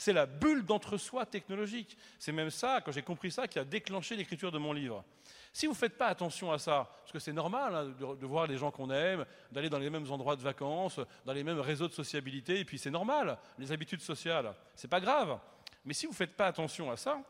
C'est 0.04 0.12
la 0.12 0.26
bulle 0.26 0.66
d'entre-soi 0.66 1.24
technologique. 1.24 1.96
C'est 2.18 2.30
même 2.30 2.50
ça, 2.50 2.82
quand 2.84 2.92
j'ai 2.92 3.00
compris 3.00 3.30
ça, 3.30 3.48
qui 3.48 3.58
a 3.58 3.64
déclenché 3.64 4.14
l'écriture 4.16 4.52
de 4.52 4.58
mon 4.58 4.74
livre. 4.74 5.02
Si 5.50 5.64
vous 5.64 5.72
ne 5.72 5.78
faites 5.78 5.96
pas 5.96 6.08
attention 6.08 6.52
à 6.52 6.58
ça, 6.58 6.90
parce 7.00 7.10
que 7.10 7.18
c'est 7.18 7.32
normal 7.32 7.74
hein, 7.74 7.84
de, 7.98 8.26
voir 8.26 8.46
les 8.46 8.58
gens 8.58 8.70
qu'on 8.70 8.90
aime, 8.90 9.24
d'aller 9.50 9.70
dans 9.70 9.78
les 9.78 9.88
mêmes 9.88 10.04
endroits 10.12 10.36
de 10.36 10.42
vacances, 10.42 11.00
dans 11.24 11.32
les 11.32 11.42
mêmes 11.42 11.58
réseaux 11.58 11.88
de 11.88 11.94
sociabilité, 11.94 12.60
et 12.60 12.66
puis 12.66 12.76
c'est 12.76 12.90
normal, 12.90 13.38
les 13.58 13.72
habitudes 13.72 14.02
sociales, 14.02 14.54
c'est 14.74 14.88
pas 14.88 15.00
grave. 15.00 15.38
Mais 15.86 15.94
si 15.94 16.04
vous 16.04 16.12
ne 16.12 16.16
faites 16.16 16.36
pas 16.36 16.48
attention 16.48 16.90
à 16.90 16.98
ça, 16.98 17.22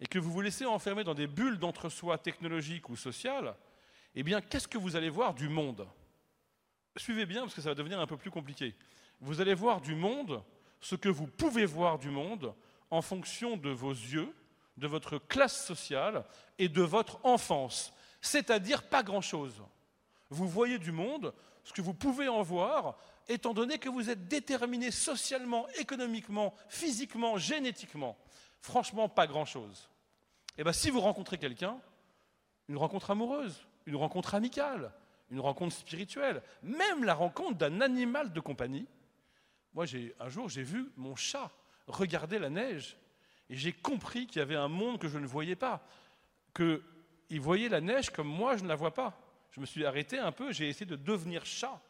et 0.00 0.06
que 0.06 0.18
vous 0.18 0.32
vous 0.32 0.40
laissez 0.40 0.64
enfermer 0.64 1.04
dans 1.04 1.12
des 1.12 1.26
bulles 1.26 1.58
d'entre-soi 1.58 2.16
technologiques 2.16 2.88
ou 2.88 2.96
sociales, 2.96 3.54
eh 4.14 4.22
bien, 4.22 4.40
qu'est-ce 4.40 4.68
que 4.68 4.78
vous 4.78 4.96
allez 4.96 5.10
voir 5.10 5.34
du 5.34 5.50
monde? 5.50 5.86
Suivez 6.96 7.26
bien, 7.26 7.42
parce 7.42 7.52
que 7.52 7.60
ça 7.60 7.68
va 7.68 7.74
devenir 7.74 8.00
un 8.00 8.06
peu 8.06 8.16
plus 8.16 8.30
compliqué. 8.30 8.74
Vous 9.20 9.42
allez 9.42 9.52
voir 9.52 9.82
du 9.82 9.94
monde 9.94 10.42
ce 10.82 10.96
que 10.96 11.08
vous 11.08 11.26
pouvez 11.26 11.64
voir 11.64 11.98
du 11.98 12.10
monde 12.10 12.54
en 12.90 13.00
fonction 13.00 13.56
de 13.56 13.70
vos 13.70 13.92
yeux, 13.92 14.34
de 14.76 14.86
votre 14.86 15.16
classe 15.16 15.64
sociale 15.64 16.24
et 16.58 16.68
de 16.68 16.82
votre 16.82 17.24
enfance, 17.24 17.94
c'est-à-dire 18.20 18.82
pas 18.82 19.02
grand-chose. 19.02 19.62
Vous 20.28 20.48
voyez 20.48 20.78
du 20.78 20.92
monde, 20.92 21.32
ce 21.64 21.72
que 21.72 21.80
vous 21.80 21.94
pouvez 21.94 22.28
en 22.28 22.42
voir, 22.42 22.98
étant 23.28 23.54
donné 23.54 23.78
que 23.78 23.88
vous 23.88 24.10
êtes 24.10 24.28
déterminé 24.28 24.90
socialement, 24.90 25.66
économiquement, 25.78 26.54
physiquement, 26.68 27.38
génétiquement. 27.38 28.18
Franchement, 28.60 29.08
pas 29.08 29.26
grand-chose. 29.26 29.88
Et 30.50 30.60
eh 30.60 30.64
bien, 30.64 30.72
si 30.72 30.90
vous 30.90 31.00
rencontrez 31.00 31.38
quelqu'un, 31.38 31.78
une 32.68 32.76
rencontre 32.76 33.10
amoureuse, 33.10 33.66
une 33.86 33.96
rencontre 33.96 34.34
amicale, 34.34 34.92
une 35.30 35.40
rencontre 35.40 35.74
spirituelle, 35.74 36.42
même 36.62 37.04
la 37.04 37.14
rencontre 37.14 37.56
d'un 37.56 37.80
animal 37.80 38.32
de 38.32 38.40
compagnie. 38.40 38.86
Moi, 39.74 39.86
un 40.20 40.28
jour, 40.28 40.48
j'ai 40.48 40.62
vu 40.62 40.90
mon 40.96 41.16
chat 41.16 41.50
regarder 41.86 42.38
la 42.38 42.50
neige 42.50 42.96
et 43.48 43.56
j'ai 43.56 43.72
compris 43.72 44.26
qu'il 44.26 44.38
y 44.38 44.42
avait 44.42 44.56
un 44.56 44.68
monde 44.68 44.98
que 44.98 45.08
je 45.08 45.18
ne 45.18 45.26
voyais 45.26 45.56
pas, 45.56 45.86
qu'il 46.54 47.40
voyait 47.40 47.68
la 47.68 47.80
neige 47.80 48.10
comme 48.10 48.28
moi 48.28 48.56
je 48.56 48.62
ne 48.62 48.68
la 48.68 48.76
vois 48.76 48.94
pas. 48.94 49.18
Je 49.50 49.60
me 49.60 49.66
suis 49.66 49.84
arrêté 49.84 50.18
un 50.18 50.32
peu, 50.32 50.52
j'ai 50.52 50.68
essayé 50.68 50.86
de 50.86 50.96
devenir 50.96 51.44
chat 51.44 51.80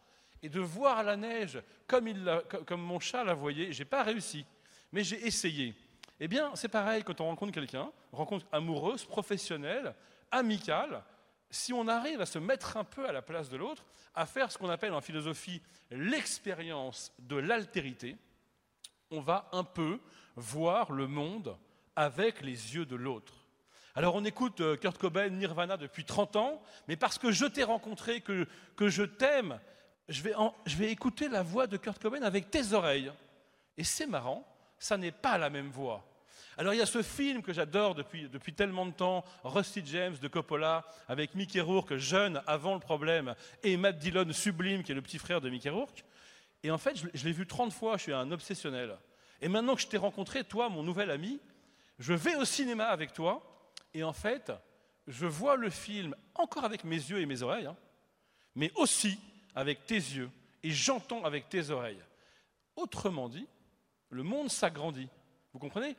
et 0.42 0.48
de 0.48 0.60
voir 0.60 1.02
la 1.04 1.16
neige 1.16 1.62
comme, 1.86 2.08
mon 2.76 2.98
chat 2.98 3.24
la 3.24 3.34
voyait. 3.34 3.72
Je 3.72 3.80
n'ai 3.80 3.84
pas 3.84 4.02
réussi, 4.02 4.44
mais 4.90 5.04
j'ai 5.04 5.24
essayé. 5.26 5.74
Eh 6.18 6.28
bien, 6.28 6.54
c'est 6.54 6.68
pareil 6.68 7.02
quand 7.04 7.20
on 7.20 7.26
rencontre 7.26 7.52
quelqu'un, 7.52 7.90
rencontre 8.12 8.46
amoureuse, 8.52 9.04
professionnelle, 9.04 9.94
amicale, 10.30 11.02
si 11.52 11.72
on 11.72 11.86
arrive 11.86 12.20
à 12.20 12.26
se 12.26 12.38
mettre 12.38 12.78
un 12.78 12.84
peu 12.84 13.06
à 13.06 13.12
la 13.12 13.22
place 13.22 13.50
de 13.50 13.58
l'autre, 13.58 13.84
à 14.14 14.26
faire 14.26 14.50
ce 14.50 14.58
qu'on 14.58 14.70
appelle 14.70 14.94
en 14.94 15.02
philosophie 15.02 15.60
l'expérience 15.90 17.12
de 17.18 17.36
l'altérité, 17.36 18.16
on 19.10 19.20
va 19.20 19.48
un 19.52 19.62
peu 19.62 20.00
voir 20.34 20.92
le 20.92 21.06
monde 21.06 21.56
avec 21.94 22.40
les 22.40 22.74
yeux 22.74 22.86
de 22.86 22.96
l'autre. 22.96 23.34
Alors 23.94 24.14
on 24.14 24.24
écoute 24.24 24.62
euh, 24.62 24.76
Kurt 24.78 24.96
Cobain, 24.96 25.28
Nirvana 25.28 25.76
depuis 25.76 26.06
30 26.06 26.36
ans, 26.36 26.62
mais 26.88 26.96
parce 26.96 27.18
que 27.18 27.30
je 27.30 27.44
t'ai 27.44 27.64
rencontré, 27.64 28.22
que, 28.22 28.46
que 28.74 28.88
je 28.88 29.02
t'aime, 29.02 29.60
je 30.08 30.22
vais, 30.22 30.32
je 30.64 30.76
vais 30.76 30.90
écouter 30.90 31.28
la 31.28 31.42
voix 31.42 31.66
de 31.66 31.76
Kurt 31.76 32.00
Cobain 32.00 32.22
avec 32.22 32.50
tes 32.50 32.72
oreilles. 32.72 33.12
Et 33.76 33.84
c'est 33.84 34.06
marrant, 34.06 34.46
ça 34.78 34.96
n'est 34.96 35.12
pas 35.12 35.36
la 35.36 35.50
même 35.50 35.68
voix. 35.68 36.02
Alors 36.58 36.74
il 36.74 36.78
y 36.78 36.82
a 36.82 36.86
ce 36.86 37.02
film 37.02 37.42
que 37.42 37.52
j'adore 37.52 37.94
depuis, 37.94 38.28
depuis 38.28 38.52
tellement 38.52 38.86
de 38.86 38.92
temps, 38.92 39.24
Rusty 39.44 39.82
James 39.86 40.16
de 40.20 40.28
Coppola, 40.28 40.84
avec 41.08 41.34
Mickey 41.34 41.60
Rourke, 41.60 41.96
jeune 41.96 42.42
avant 42.46 42.74
le 42.74 42.80
problème, 42.80 43.34
et 43.62 43.76
Matt 43.76 43.98
Dillon, 43.98 44.30
sublime, 44.32 44.82
qui 44.82 44.92
est 44.92 44.94
le 44.94 45.02
petit 45.02 45.18
frère 45.18 45.40
de 45.40 45.48
Mickey 45.48 45.70
Rourke. 45.70 46.04
Et 46.62 46.70
en 46.70 46.78
fait, 46.78 46.96
je, 47.14 47.24
l'ai 47.24 47.32
vu 47.32 47.46
30 47.46 47.72
fois, 47.72 47.96
je 47.96 48.02
suis 48.02 48.12
un 48.12 48.30
obsessionnel. 48.30 48.96
Et 49.40 49.48
maintenant 49.48 49.74
que 49.74 49.80
je 49.80 49.88
t'ai 49.88 49.96
rencontré, 49.96 50.44
toi, 50.44 50.68
mon 50.68 50.82
nouvel 50.82 51.10
ami, 51.10 51.40
je 51.98 52.12
vais 52.12 52.36
au 52.36 52.44
cinéma 52.44 52.86
avec 52.86 53.12
toi, 53.12 53.42
et 53.94 54.04
en 54.04 54.12
fait, 54.12 54.52
je 55.06 55.26
vois 55.26 55.56
le 55.56 55.70
film 55.70 56.14
encore 56.34 56.64
avec 56.64 56.84
mes 56.84 56.96
yeux 56.96 57.20
et 57.20 57.26
mes 57.26 57.42
oreilles, 57.42 57.66
hein, 57.66 57.76
mais 58.54 58.70
aussi 58.76 59.18
avec 59.54 59.86
tes 59.86 59.94
yeux 59.94 60.30
et 60.62 60.70
j'entends 60.70 61.24
avec 61.24 61.48
tes 61.48 61.70
oreilles. 61.70 62.02
Autrement 62.76 63.28
dit, 63.28 63.46
le 64.10 64.22
monde 64.22 64.50
s'agrandit. 64.50 65.08
Vous 65.52 65.58
comprenez? 65.58 65.96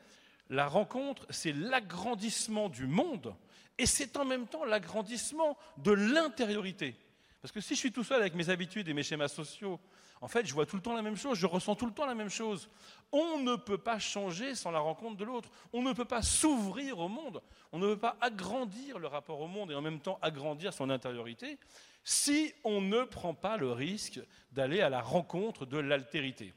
La 0.50 0.68
rencontre, 0.68 1.26
c'est 1.30 1.54
l'agrandissement 1.54 2.70
du 2.70 2.88
monde 2.88 3.36
et 3.78 3.86
c'est 3.86 4.18
en 4.18 4.26
même 4.26 4.48
temps 4.48 4.66
l'agrandissement 4.66 5.58
de 5.78 5.92
l'intériorité. 5.92 6.96
Parce 7.42 7.52
que 7.52 7.60
si 7.60 7.76
je 7.76 7.80
suis 7.80 7.92
tout 7.92 8.04
seul 8.04 8.22
avec 8.22 8.36
mes 8.36 8.50
habitudes 8.50 8.88
et 8.88 8.94
mes 8.94 9.04
schémas 9.04 9.28
sociaux, 9.28 9.80
en 10.22 10.30
fait, 10.30 10.46
je 10.46 10.54
vois 10.54 10.66
tout 10.66 10.78
le 10.78 10.82
temps 10.82 10.96
la 10.96 11.02
même 11.02 11.18
chose, 11.18 11.38
je 11.38 11.46
ressens 11.46 11.76
tout 11.76 11.86
le 11.86 11.92
temps 11.92 12.06
la 12.06 12.16
même 12.16 12.30
chose. 12.30 12.70
On 13.12 13.40
ne 13.40 13.58
peut 13.58 13.78
pas 13.78 14.00
changer 14.00 14.56
sans 14.56 14.72
la 14.72 14.80
rencontre 14.80 15.18
de 15.18 15.26
l'autre. 15.26 15.50
On 15.74 15.82
ne 15.82 15.92
peut 15.92 16.06
pas 16.06 16.22
s'ouvrir 16.22 17.00
au 17.00 17.10
monde. 17.10 17.42
On 17.74 17.80
ne 17.80 17.88
peut 17.88 18.00
pas 18.00 18.16
agrandir 18.22 19.00
le 19.00 19.08
rapport 19.08 19.42
au 19.42 19.48
monde 19.48 19.72
et 19.72 19.76
en 19.76 19.82
même 19.82 20.00
temps 20.00 20.20
agrandir 20.22 20.72
son 20.72 20.90
intériorité 20.90 21.60
si 22.06 22.54
on 22.64 22.80
ne 22.80 23.04
prend 23.04 23.34
pas 23.34 23.58
le 23.58 23.72
risque 23.72 24.22
d'aller 24.54 24.80
à 24.80 24.90
la 24.90 25.02
rencontre 25.02 25.66
de 25.66 25.78
l'altérité. 25.78 26.54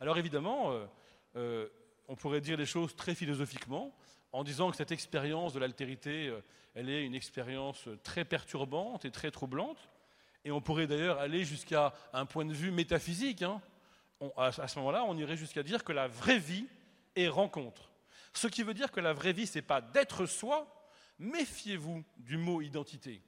Alors 0.00 0.18
évidemment, 0.18 0.72
euh, 0.72 0.86
euh, 1.36 1.68
on 2.08 2.16
pourrait 2.16 2.40
dire 2.40 2.56
les 2.56 2.66
choses 2.66 2.94
très 2.96 3.14
philosophiquement 3.14 3.94
en 4.32 4.42
disant 4.42 4.70
que 4.70 4.76
cette 4.76 4.92
expérience 4.92 5.52
de 5.52 5.60
l'altérité, 5.60 6.26
euh, 6.26 6.40
elle 6.74 6.90
est 6.90 7.04
une 7.04 7.14
expérience 7.14 7.88
très 8.02 8.24
perturbante 8.24 9.04
et 9.04 9.10
très 9.10 9.30
troublante. 9.30 9.78
Et 10.44 10.50
on 10.50 10.60
pourrait 10.60 10.86
d'ailleurs 10.86 11.20
aller 11.20 11.44
jusqu'à 11.44 11.94
un 12.12 12.26
point 12.26 12.44
de 12.44 12.52
vue 12.52 12.70
métaphysique. 12.70 13.42
Hein. 13.42 13.62
à, 14.36 14.50
ce 14.50 14.78
moment-là, 14.80 15.04
on 15.04 15.16
irait 15.16 15.36
jusqu'à 15.36 15.62
dire 15.62 15.84
que 15.84 15.92
la 15.92 16.08
vraie 16.08 16.38
vie 16.38 16.66
est 17.16 17.28
rencontre. 17.28 17.90
Ce 18.32 18.48
qui 18.48 18.64
veut 18.64 18.74
dire 18.74 18.90
que 18.90 19.00
la 19.00 19.12
vraie 19.12 19.32
vie, 19.32 19.46
ce 19.46 19.58
n'est 19.58 19.62
pas 19.62 19.80
d'être 19.80 20.26
soi. 20.26 20.66
Méfiez-vous 21.20 22.04
du 22.18 22.36
mot 22.36 22.60
identité. 22.60 23.22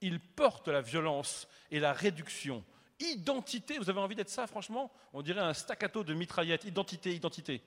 Il 0.00 0.20
porte 0.20 0.68
la 0.68 0.80
violence 0.80 1.48
et 1.70 1.80
la 1.80 1.92
réduction. 1.92 2.64
Identité, 3.00 3.78
vous 3.78 3.90
avez 3.90 4.00
envie 4.00 4.14
d'être 4.14 4.30
ça, 4.30 4.46
franchement? 4.46 4.92
On 5.12 5.22
dirait 5.22 5.40
un 5.40 5.54
staccato 5.54 6.04
de 6.04 6.14
mitraillette. 6.14 6.64
Identité, 6.64 7.12
identité. 7.12 7.62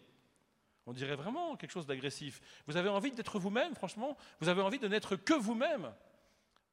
On 0.88 0.94
dirait 0.94 1.16
vraiment 1.16 1.56
quelque 1.56 1.72
chose 1.72 1.88
d'agressif. 1.88 2.42
Vous 2.68 2.78
avez 2.78 2.90
envie 2.90 3.12
d'être 3.12 3.40
vous-même, 3.40 3.74
franchement 3.76 4.16
Vous 4.40 4.50
avez 4.50 4.62
envie 4.62 4.80
de 4.80 4.88
n'être 4.88 5.16
que 5.16 5.34
vous-même 5.34 5.92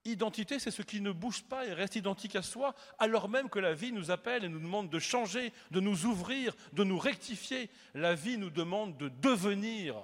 Identité, 0.05 0.59
c'est 0.59 0.73
ce 0.73 0.83
qui 0.83 1.01
ne 1.01 1.13
bouge 1.13 1.45
pas 1.45 1.65
et 1.65 1.73
reste 1.73 1.95
identique 1.95 2.35
à 2.35 2.43
soi, 2.43 2.75
alors 2.99 3.29
même 3.29 3.49
que 3.49 3.61
la 3.61 3.73
vie 3.73 3.93
nous 3.93 4.11
appelle 4.11 4.45
et 4.45 4.49
nous 4.49 4.59
demande 4.59 4.91
de 4.91 4.99
changer, 4.99 5.53
de 5.71 5.79
nous 5.79 6.07
ouvrir, 6.07 6.57
de 6.73 6.83
nous 6.83 6.99
rectifier. 6.99 7.71
La 7.95 8.17
vie 8.17 8.37
nous 8.37 8.51
demande 8.51 8.97
de 8.97 9.09
devenir, 9.09 9.95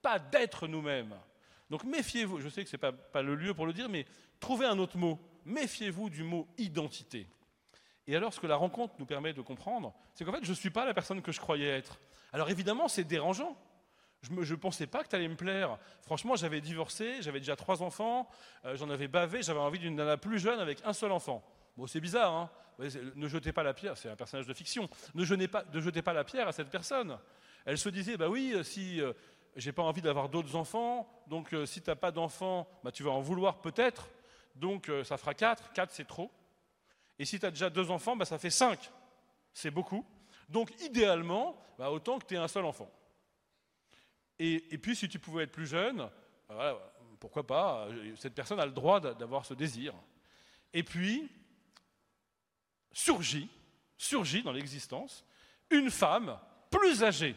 pas 0.00 0.20
d'être 0.20 0.68
nous-mêmes. 0.68 1.16
Donc 1.70 1.82
méfiez-vous, 1.82 2.40
je 2.40 2.48
sais 2.48 2.62
que 2.62 2.70
ce 2.70 2.76
n'est 2.76 2.80
pas, 2.80 2.92
pas, 2.92 3.20
le 3.20 3.34
lieu 3.34 3.52
pour 3.52 3.66
le 3.66 3.72
dire, 3.72 3.88
mais 3.88 4.06
trouvez 4.38 4.66
un 4.66 4.78
autre 4.78 4.96
mot. 4.96 5.18
Méfiez-vous 5.44 6.08
du 6.08 6.22
mot 6.22 6.46
identité. 6.56 7.26
Et 8.08 8.16
alors 8.16 8.32
ce 8.32 8.40
que 8.40 8.46
la 8.46 8.56
rencontre 8.56 8.94
nous 8.98 9.04
permet 9.04 9.34
de 9.34 9.42
comprendre, 9.42 9.92
c'est 10.14 10.24
qu'en 10.24 10.32
fait, 10.32 10.42
je 10.42 10.50
ne 10.50 10.56
suis 10.56 10.70
pas 10.70 10.86
la 10.86 10.94
personne 10.94 11.20
que 11.20 11.30
je 11.30 11.38
croyais 11.38 11.68
être. 11.68 12.00
Alors 12.32 12.48
évidemment, 12.48 12.88
c'est 12.88 13.04
dérangeant. 13.04 13.54
Je 14.22 14.32
ne 14.32 14.58
pensais 14.58 14.86
pas 14.86 15.04
que 15.04 15.08
tu 15.08 15.14
allais 15.14 15.28
me 15.28 15.36
plaire. 15.36 15.78
Franchement, 16.02 16.34
j'avais 16.34 16.62
divorcé, 16.62 17.20
j'avais 17.20 17.38
déjà 17.38 17.54
trois 17.54 17.82
enfants, 17.82 18.26
euh, 18.64 18.76
j'en 18.76 18.88
avais 18.88 19.08
bavé, 19.08 19.42
j'avais 19.42 19.60
envie 19.60 19.78
d'une 19.78 19.94
nana 19.94 20.16
plus 20.16 20.38
jeune 20.38 20.58
avec 20.58 20.78
un 20.84 20.94
seul 20.94 21.12
enfant. 21.12 21.44
Bon, 21.76 21.86
c'est 21.86 22.00
bizarre, 22.00 22.34
hein 22.34 22.50
Ne 23.14 23.28
jetez 23.28 23.52
pas 23.52 23.62
la 23.62 23.74
pierre, 23.74 23.96
c'est 23.98 24.08
un 24.08 24.16
personnage 24.16 24.46
de 24.46 24.54
fiction. 24.54 24.88
Ne 25.14 25.24
jetez, 25.24 25.46
pas, 26.02 26.12
la 26.14 26.24
pierre 26.24 26.48
à 26.48 26.52
cette 26.52 26.70
personne. 26.70 27.18
Elle 27.66 27.78
se 27.78 27.90
disait, 27.90 28.16
bah 28.16 28.30
oui, 28.30 28.52
euh, 28.54 28.62
si 28.62 29.02
euh, 29.02 29.12
j'ai 29.54 29.72
pas 29.72 29.82
envie 29.82 30.02
d'avoir 30.02 30.30
d'autres 30.30 30.56
enfants, 30.56 31.06
donc 31.26 31.54
si 31.66 31.82
tu 31.82 31.90
n'as 31.90 31.96
pas 31.96 32.10
d'enfants, 32.10 32.66
bah, 32.82 32.90
tu 32.90 33.02
vas 33.02 33.10
en 33.10 33.20
vouloir 33.20 33.60
peut-être, 33.60 34.08
donc 34.56 34.90
ça 35.04 35.16
fera 35.18 35.34
quatre. 35.34 35.72
Quatre, 35.72 35.92
c'est 35.92 36.06
trop. 36.06 36.30
Et 37.18 37.24
si 37.24 37.38
tu 37.38 37.46
as 37.46 37.50
déjà 37.50 37.70
deux 37.70 37.90
enfants, 37.90 38.16
bah, 38.16 38.24
ça 38.24 38.38
fait 38.38 38.50
cinq. 38.50 38.90
C'est 39.52 39.70
beaucoup. 39.70 40.04
Donc 40.48 40.72
idéalement, 40.80 41.60
bah, 41.78 41.90
autant 41.90 42.18
que 42.18 42.26
tu 42.26 42.34
aies 42.34 42.38
un 42.38 42.48
seul 42.48 42.64
enfant. 42.64 42.90
Et, 44.40 44.78
puis, 44.78 44.94
si 44.94 45.08
tu 45.08 45.18
pouvais 45.18 45.44
être 45.44 45.52
plus 45.52 45.66
jeune, 45.66 46.08
ben 46.48 46.78
pourquoi 47.18 47.44
pas 47.44 47.88
Cette 48.16 48.34
personne 48.34 48.60
a 48.60 48.66
le 48.66 48.72
droit 48.72 49.00
d'avoir 49.00 49.44
ce 49.44 49.52
désir. 49.52 49.92
Et 50.72 50.84
puis, 50.84 51.28
surgit, 52.92 53.48
surgit 53.96 54.44
dans 54.44 54.52
l'existence, 54.52 55.24
une 55.70 55.90
femme 55.90 56.38
plus 56.70 57.02
âgée 57.02 57.34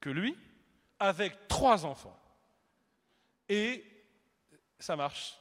que 0.00 0.08
lui, 0.08 0.34
avec 0.98 1.46
trois 1.46 1.84
enfants. 1.84 2.18
Et 3.48 3.84
ça 4.78 4.96
marche. 4.96 5.36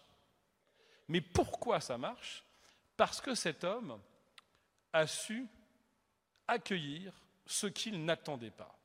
Mais 1.07 1.21
pourquoi 1.21 1.79
ça 1.79 1.97
marche? 1.97 2.43
Parce 3.01 3.19
que 3.19 3.33
cet 3.33 3.63
homme 3.63 3.99
a 4.93 5.07
su 5.07 5.47
accueillir 6.47 7.11
ce 7.47 7.65
qu'il 7.65 8.05
n'attendait 8.05 8.51
pas. 8.51 8.77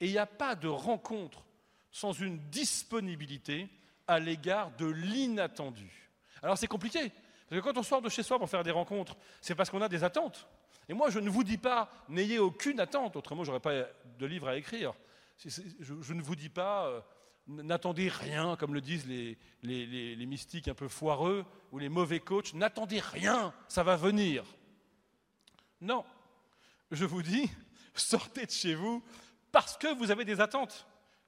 Et 0.00 0.06
il 0.06 0.10
n'y 0.10 0.18
a 0.18 0.26
pas 0.26 0.56
de 0.56 0.66
rencontre 0.66 1.44
sans 1.92 2.10
une 2.12 2.40
disponibilité 2.50 3.68
à 4.08 4.18
l'égard 4.18 4.72
de 4.78 4.86
l'inattendu. 4.86 6.10
Alors 6.42 6.58
c'est 6.58 6.66
compliqué, 6.66 7.12
parce 7.48 7.62
que 7.62 7.64
quand 7.64 7.78
on 7.78 7.84
sort 7.84 8.02
de 8.02 8.08
chez 8.08 8.24
soi 8.24 8.36
pour 8.36 8.50
faire 8.50 8.64
des 8.64 8.72
rencontres, 8.72 9.14
c'est 9.40 9.54
parce 9.54 9.70
qu'on 9.70 9.80
a 9.80 9.88
des 9.88 10.02
attentes. 10.02 10.48
Et 10.88 10.92
moi, 10.92 11.10
je 11.10 11.20
ne 11.20 11.30
vous 11.30 11.44
dis 11.44 11.56
pas, 11.56 11.88
n'ayez 12.08 12.40
aucune 12.40 12.80
attente, 12.80 13.14
autrement, 13.14 13.44
je 13.44 13.52
n'aurais 13.52 13.60
pas 13.60 13.86
de 14.18 14.26
livre 14.26 14.48
à 14.48 14.56
écrire. 14.56 14.92
Je, 15.38 16.12
ne 16.14 16.20
vous 16.20 16.34
dis 16.34 16.48
pas, 16.48 16.88
euh, 16.88 17.00
n'attendez 17.46 18.08
rien, 18.08 18.56
comme 18.56 18.74
le 18.74 18.80
disent 18.80 19.06
les, 19.06 20.26
mystiques 20.26 20.68
un 20.68 20.74
peu 20.74 20.88
foireux 20.88 21.44
ou 21.70 21.78
les 21.78 21.88
mauvais 21.88 22.20
coachs, 22.20 22.54
n'attendez 22.54 23.00
rien, 23.00 23.52
ça 23.68 23.82
va 23.82 23.96
venir. 23.96 24.44
Non, 25.80 26.04
je 26.90 27.04
vous 27.04 27.22
dis, 27.22 27.50
sortez 27.94 28.46
de 28.46 28.50
chez 28.50 28.74
vous 28.74 29.02
parce 29.50 29.76
que 29.76 29.94
vous 29.94 30.10
avez 30.10 30.24
des 30.24 30.40
attentes. 30.40 30.86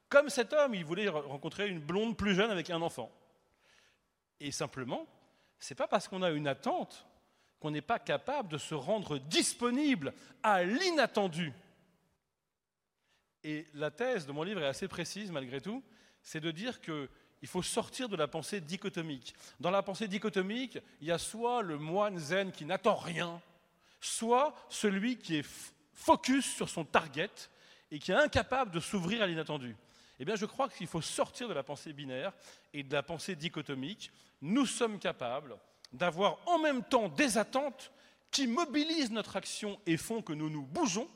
Comme 0.09 0.29
cet 0.29 0.53
homme, 0.53 0.75
il 0.75 0.85
voulait 0.85 1.09
rencontrer 1.09 1.67
une 1.67 1.79
blonde 1.79 2.15
plus 2.17 2.35
jeune 2.35 2.51
avec 2.51 2.69
un 2.69 2.81
enfant. 2.81 3.11
Et 4.39 4.51
simplement, 4.51 5.07
ce 5.59 5.73
n'est 5.73 5.75
pas 5.75 5.87
parce 5.87 6.07
qu'on 6.07 6.21
a 6.21 6.29
une 6.29 6.47
attente 6.47 7.05
qu'on 7.59 7.71
n'est 7.71 7.81
pas 7.81 7.99
capable 7.99 8.49
de 8.49 8.57
se 8.57 8.75
rendre 8.75 9.17
disponible 9.17 10.13
à 10.43 10.63
l'inattendu. 10.63 11.53
Et 13.43 13.67
la 13.73 13.91
thèse 13.91 14.25
de 14.25 14.31
mon 14.31 14.43
livre 14.43 14.61
est 14.61 14.67
assez 14.67 14.87
précise 14.87 15.31
malgré 15.31 15.61
tout, 15.61 15.83
c'est 16.25 16.41
de 16.41 16.51
dire 16.51 16.81
qu'il 16.81 17.07
faut 17.47 17.61
sortir 17.61 18.09
de 18.09 18.17
la 18.17 18.27
pensée 18.27 18.59
dichotomique. 18.59 19.33
Dans 19.61 19.71
la 19.71 19.83
pensée 19.83 20.09
dichotomique, 20.09 20.79
il 20.99 21.07
y 21.07 21.11
a 21.11 21.17
soit 21.17 21.61
le 21.61 21.77
moine 21.77 22.17
zen 22.17 22.51
qui 22.51 22.65
n'attend 22.65 22.95
rien, 22.95 23.39
soit 24.01 24.53
celui 24.67 25.17
qui 25.17 25.37
est 25.37 25.47
focus 25.93 26.53
sur 26.53 26.67
son 26.67 26.83
target 26.83 27.29
et 27.91 27.99
qui 27.99 28.11
est 28.11 28.15
incapable 28.15 28.71
de 28.71 28.79
s'ouvrir 28.79 29.21
à 29.21 29.27
l'inattendu. 29.27 29.77
Eh 30.19 30.25
bien, 30.25 30.35
je 30.35 30.45
crois 30.45 30.67
qu'il 30.67 30.87
faut 30.87 31.01
sortir 31.01 31.47
de 31.47 31.53
la 31.53 31.63
pensée 31.63 31.93
binaire 31.93 32.33
et 32.73 32.83
de 32.83 32.91
la 32.91 33.03
pensée 33.03 33.35
dichotomique. 33.35 34.11
Nous 34.41 34.65
sommes 34.65 34.97
capables 34.97 35.55
d'avoir 35.93 36.39
en 36.47 36.57
même 36.57 36.83
temps 36.83 37.07
des 37.07 37.37
attentes 37.37 37.91
qui 38.31 38.47
mobilisent 38.47 39.11
notre 39.11 39.35
action 39.35 39.79
et 39.85 39.95
font 39.95 40.21
que 40.21 40.33
nous 40.33 40.49
nous 40.49 40.65
bougeons, 40.65 41.07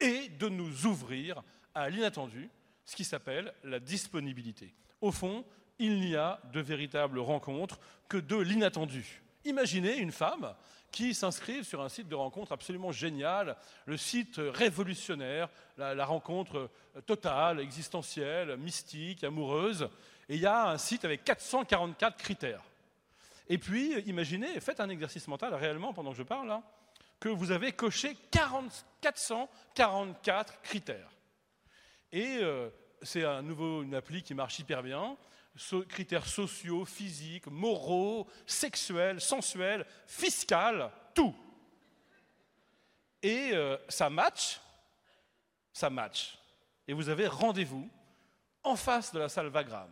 et 0.00 0.30
de 0.30 0.48
nous 0.48 0.86
ouvrir 0.86 1.42
à 1.74 1.90
l'inattendu, 1.90 2.48
ce 2.90 2.96
qui 2.96 3.04
s'appelle 3.04 3.54
la 3.62 3.78
disponibilité. 3.78 4.74
Au 5.00 5.12
fond, 5.12 5.44
il 5.78 6.00
n'y 6.00 6.16
a 6.16 6.40
de 6.52 6.58
véritable 6.58 7.20
rencontre 7.20 7.78
que 8.08 8.16
de 8.16 8.34
l'inattendu. 8.34 9.22
Imaginez 9.44 9.98
une 9.98 10.10
femme 10.10 10.56
qui 10.90 11.14
s'inscrivent 11.14 11.62
sur 11.62 11.82
un 11.82 11.88
site 11.88 12.08
de 12.08 12.16
rencontre 12.16 12.50
absolument 12.50 12.90
génial, 12.90 13.56
le 13.86 13.96
site 13.96 14.38
révolutionnaire, 14.38 15.48
la, 15.78 16.04
rencontre 16.04 16.68
totale, 17.06 17.60
existentielle, 17.60 18.56
mystique, 18.56 19.22
amoureuse. 19.22 19.88
Et 20.28 20.34
il 20.34 20.40
y 20.40 20.46
a 20.46 20.70
un 20.70 20.78
site 20.78 21.04
avec 21.04 21.22
444 21.22 22.16
critères. 22.16 22.64
Et 23.48 23.58
puis, 23.58 24.00
imaginez, 24.00 24.58
faites 24.58 24.80
un 24.80 24.88
exercice 24.88 25.28
mental 25.28 25.54
réellement 25.54 25.92
pendant 25.92 26.10
que 26.10 26.16
je 26.16 26.24
parle, 26.24 26.48
là, 26.48 26.60
que 27.20 27.28
vous 27.28 27.52
avez 27.52 27.70
coché 27.70 28.16
444 28.32 30.60
critères. 30.62 31.12
Et 32.12 32.38
euh, 32.42 32.68
c'est 33.02 33.24
un 33.24 33.42
nouveau, 33.42 33.82
une 33.82 33.94
appli 33.94 34.22
qui 34.22 34.34
marche 34.34 34.58
hyper 34.58 34.82
bien 34.82 35.16
critères 35.88 36.26
sociaux, 36.26 36.84
physiques, 36.84 37.46
moraux, 37.46 38.26
sexuels, 38.46 39.20
sensuels, 39.20 39.86
fiscales, 40.06 40.90
tout. 41.14 41.34
Et 43.22 43.50
euh, 43.52 43.76
ça 43.88 44.08
match, 44.08 44.60
ça 45.72 45.90
match. 45.90 46.38
Et 46.86 46.92
vous 46.92 47.08
avez 47.08 47.26
rendez-vous 47.26 47.88
en 48.62 48.76
face 48.76 49.12
de 49.12 49.18
la 49.18 49.28
salle 49.28 49.48
Vagram, 49.48 49.90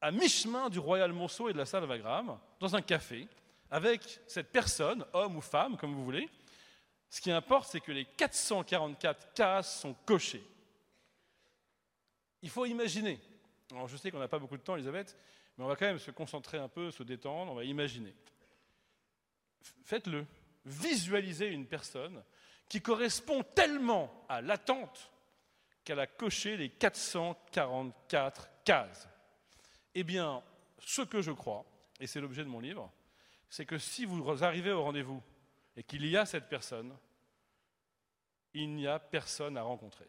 à 0.00 0.10
mi-chemin 0.10 0.68
du 0.68 0.78
Royal 0.78 1.12
Monceau 1.12 1.48
et 1.48 1.52
de 1.52 1.58
la 1.58 1.66
salle 1.66 1.84
Vagram, 1.84 2.38
dans 2.60 2.76
un 2.76 2.82
café, 2.82 3.26
avec 3.70 4.20
cette 4.26 4.50
personne, 4.50 5.04
homme 5.12 5.36
ou 5.36 5.40
femme, 5.40 5.76
comme 5.76 5.94
vous 5.94 6.04
voulez. 6.04 6.28
Ce 7.10 7.20
qui 7.20 7.30
importe, 7.30 7.68
c'est 7.70 7.80
que 7.80 7.92
les 7.92 8.04
444 8.04 9.32
cases 9.34 9.80
sont 9.80 9.94
cochées. 10.06 10.44
Il 12.42 12.50
faut 12.50 12.66
imaginer 12.66 13.20
alors 13.72 13.88
je 13.88 13.96
sais 13.96 14.10
qu'on 14.10 14.18
n'a 14.18 14.28
pas 14.28 14.38
beaucoup 14.38 14.56
de 14.56 14.62
temps, 14.62 14.76
Elisabeth, 14.76 15.16
mais 15.56 15.64
on 15.64 15.68
va 15.68 15.76
quand 15.76 15.86
même 15.86 15.98
se 15.98 16.10
concentrer 16.10 16.58
un 16.58 16.68
peu, 16.68 16.90
se 16.90 17.02
détendre, 17.02 17.52
on 17.52 17.54
va 17.54 17.64
imaginer. 17.64 18.14
Faites-le. 19.84 20.26
visualiser 20.64 21.46
une 21.48 21.66
personne 21.66 22.22
qui 22.68 22.82
correspond 22.82 23.42
tellement 23.42 24.26
à 24.28 24.42
l'attente 24.42 25.10
qu'elle 25.84 26.00
a 26.00 26.06
coché 26.06 26.56
les 26.56 26.68
444 26.70 28.50
cases. 28.64 29.08
Eh 29.94 30.04
bien, 30.04 30.42
ce 30.78 31.02
que 31.02 31.22
je 31.22 31.32
crois, 31.32 31.64
et 32.00 32.06
c'est 32.06 32.20
l'objet 32.20 32.44
de 32.44 32.48
mon 32.48 32.60
livre, 32.60 32.92
c'est 33.48 33.64
que 33.64 33.78
si 33.78 34.04
vous 34.04 34.44
arrivez 34.44 34.72
au 34.72 34.82
rendez-vous 34.82 35.22
et 35.76 35.82
qu'il 35.82 36.04
y 36.06 36.16
a 36.16 36.26
cette 36.26 36.48
personne, 36.48 36.94
il 38.52 38.74
n'y 38.74 38.86
a 38.86 38.98
personne 38.98 39.56
à 39.56 39.62
rencontrer. 39.62 40.08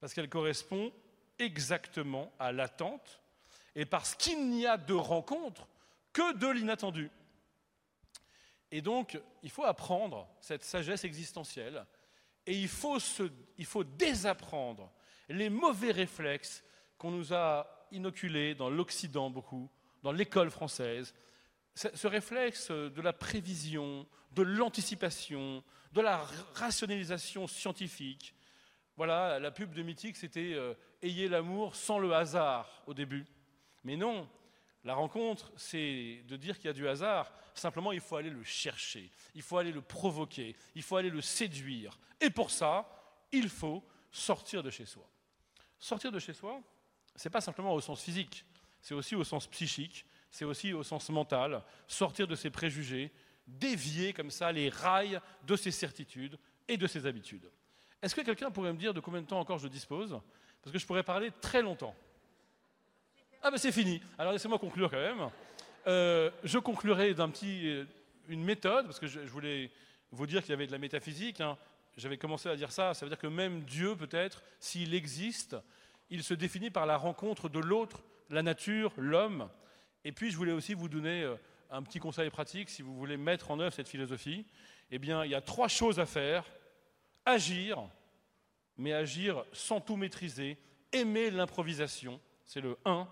Parce 0.00 0.14
qu'elle 0.14 0.28
correspond 0.28 0.92
exactement 1.38 2.32
à 2.38 2.52
l'attente 2.52 3.20
et 3.74 3.84
parce 3.84 4.14
qu'il 4.14 4.48
n'y 4.48 4.66
a 4.66 4.76
de 4.76 4.94
rencontre 4.94 5.68
que 6.12 6.34
de 6.36 6.48
l'inattendu. 6.48 7.10
Et 8.70 8.82
donc, 8.82 9.20
il 9.42 9.50
faut 9.50 9.64
apprendre 9.64 10.28
cette 10.40 10.64
sagesse 10.64 11.04
existentielle 11.04 11.84
et 12.46 12.58
il 12.58 12.68
faut, 12.68 12.98
désapprendre 13.84 14.90
les 15.28 15.50
mauvais 15.50 15.92
réflexes 15.92 16.64
qu'on 16.98 17.10
nous 17.10 17.34
a 17.34 17.86
inoculés 17.92 18.54
dans 18.54 18.70
l'Occident 18.70 19.30
beaucoup, 19.30 19.68
dans 20.02 20.12
l'école 20.12 20.50
française. 20.50 21.14
Ce 21.74 22.06
réflexe 22.06 22.70
de 22.70 23.00
la 23.00 23.12
prévision, 23.12 24.06
de 24.32 24.42
l'anticipation, 24.42 25.62
de 25.92 26.00
la 26.00 26.26
rationalisation 26.54 27.46
scientifique. 27.46 28.34
Voilà, 29.00 29.38
la 29.38 29.50
pub 29.50 29.72
de 29.72 29.82
Mythique, 29.82 30.18
c'était 30.18 30.52
euh, 30.52 30.74
Ayez 31.00 31.26
l'amour 31.26 31.74
sans 31.74 31.98
le 31.98 32.12
hasard 32.12 32.82
au 32.86 32.92
début. 32.92 33.24
Mais 33.82 33.96
non, 33.96 34.28
la 34.84 34.92
rencontre, 34.92 35.50
c'est 35.56 36.22
de 36.28 36.36
dire 36.36 36.58
qu'il 36.58 36.66
y 36.66 36.68
a 36.68 36.74
du 36.74 36.86
hasard. 36.86 37.32
Simplement, 37.54 37.92
il 37.92 38.02
faut 38.02 38.16
aller 38.16 38.28
le 38.28 38.44
chercher, 38.44 39.10
il 39.34 39.40
faut 39.40 39.56
aller 39.56 39.72
le 39.72 39.80
provoquer, 39.80 40.54
il 40.74 40.82
faut 40.82 40.96
aller 40.96 41.08
le 41.08 41.22
séduire. 41.22 41.98
Et 42.20 42.28
pour 42.28 42.50
ça, 42.50 42.86
il 43.32 43.48
faut 43.48 43.82
sortir 44.12 44.62
de 44.62 44.68
chez 44.68 44.84
soi. 44.84 45.08
Sortir 45.78 46.12
de 46.12 46.18
chez 46.18 46.34
soi, 46.34 46.60
ce 47.16 47.26
n'est 47.26 47.32
pas 47.32 47.40
simplement 47.40 47.72
au 47.72 47.80
sens 47.80 48.02
physique, 48.02 48.44
c'est 48.82 48.92
aussi 48.92 49.14
au 49.14 49.24
sens 49.24 49.46
psychique, 49.46 50.04
c'est 50.30 50.44
aussi 50.44 50.74
au 50.74 50.82
sens 50.82 51.08
mental. 51.08 51.64
Sortir 51.86 52.28
de 52.28 52.34
ses 52.34 52.50
préjugés, 52.50 53.10
dévier 53.46 54.12
comme 54.12 54.30
ça 54.30 54.52
les 54.52 54.68
rails 54.68 55.22
de 55.46 55.56
ses 55.56 55.70
certitudes 55.70 56.38
et 56.68 56.76
de 56.76 56.86
ses 56.86 57.06
habitudes. 57.06 57.50
Est-ce 58.02 58.14
que 58.14 58.22
quelqu'un 58.22 58.50
pourrait 58.50 58.72
me 58.72 58.78
dire 58.78 58.94
de 58.94 59.00
combien 59.00 59.20
de 59.20 59.26
temps 59.26 59.40
encore 59.40 59.58
je 59.58 59.68
dispose? 59.68 60.18
Parce 60.62 60.72
que 60.72 60.78
je 60.78 60.86
pourrais 60.86 61.02
parler 61.02 61.30
très 61.40 61.62
longtemps. 61.62 61.94
Ah 63.42 63.50
ben 63.50 63.56
c'est 63.56 63.72
fini. 63.72 64.02
Alors 64.18 64.32
laissez-moi 64.32 64.58
conclure 64.58 64.90
quand 64.90 64.98
même. 64.98 65.30
Euh, 65.86 66.30
je 66.44 66.58
conclurai 66.58 67.14
d'un 67.14 67.30
petit, 67.30 67.68
euh, 67.68 67.84
une 68.28 68.44
méthode, 68.44 68.86
parce 68.86 68.98
que 68.98 69.06
je, 69.06 69.20
voulais 69.20 69.70
vous 70.12 70.26
dire 70.26 70.42
qu'il 70.42 70.50
y 70.50 70.52
avait 70.52 70.66
de 70.66 70.72
la 70.72 70.78
métaphysique. 70.78 71.40
Hein. 71.40 71.56
J'avais 71.96 72.18
commencé 72.18 72.48
à 72.48 72.56
dire 72.56 72.70
ça. 72.70 72.94
Ça 72.94 73.04
veut 73.04 73.10
dire 73.10 73.18
que 73.18 73.26
même 73.26 73.62
Dieu, 73.62 73.96
peut-être, 73.96 74.42
s'il 74.58 74.94
existe, 74.94 75.56
il 76.10 76.22
se 76.22 76.34
définit 76.34 76.70
par 76.70 76.86
la 76.86 76.96
rencontre 76.96 77.48
de 77.48 77.58
l'autre, 77.58 78.02
la 78.28 78.42
nature, 78.42 78.92
l'homme. 78.96 79.48
Et 80.04 80.12
puis 80.12 80.30
je 80.30 80.36
voulais 80.36 80.52
aussi 80.52 80.74
vous 80.74 80.88
donner 80.88 81.22
euh, 81.22 81.36
un 81.70 81.82
petit 81.82 81.98
conseil 81.98 82.30
pratique 82.30 82.68
si 82.68 82.82
vous 82.82 82.94
voulez 82.94 83.16
mettre 83.16 83.50
en 83.50 83.60
œuvre 83.60 83.72
cette 83.72 83.88
philosophie. 83.88 84.44
Eh 84.90 84.98
bien, 84.98 85.24
il 85.24 85.30
y 85.30 85.34
a 85.34 85.40
trois 85.40 85.68
choses 85.68 86.00
à 86.00 86.06
faire 86.06 86.44
agir, 87.24 87.82
mais 88.76 88.92
agir 88.92 89.44
sans 89.52 89.80
tout 89.80 89.96
maîtriser, 89.96 90.58
aimer 90.92 91.30
l'improvisation, 91.30 92.20
c'est 92.44 92.60
le 92.60 92.76
1. 92.84 93.06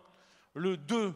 Le 0.54 0.76
2, 0.76 1.14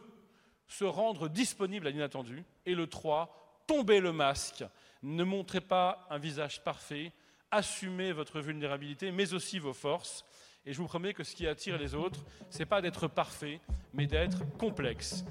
se 0.68 0.84
rendre 0.84 1.28
disponible 1.28 1.86
à 1.86 1.90
l'inattendu. 1.90 2.44
Et 2.66 2.74
le 2.74 2.86
3, 2.86 3.64
tomber 3.66 4.00
le 4.00 4.12
masque. 4.12 4.64
Ne 5.02 5.24
montrez 5.24 5.60
pas 5.60 6.06
un 6.10 6.18
visage 6.18 6.62
parfait, 6.62 7.12
assumez 7.50 8.12
votre 8.12 8.40
vulnérabilité, 8.40 9.10
mais 9.10 9.34
aussi 9.34 9.58
vos 9.58 9.74
forces. 9.74 10.24
Et 10.64 10.72
je 10.72 10.78
vous 10.78 10.86
promets 10.86 11.12
que 11.12 11.24
ce 11.24 11.34
qui 11.34 11.46
attire 11.46 11.78
les 11.78 11.94
autres, 11.94 12.24
ce 12.50 12.60
n'est 12.60 12.66
pas 12.66 12.80
d'être 12.80 13.08
parfait, 13.08 13.60
mais 13.92 14.06
d'être 14.06 14.38
complexe. 14.58 15.24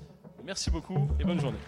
Merci 0.44 0.70
beaucoup 0.70 1.08
et 1.20 1.24
bonne 1.24 1.40
journée. 1.40 1.60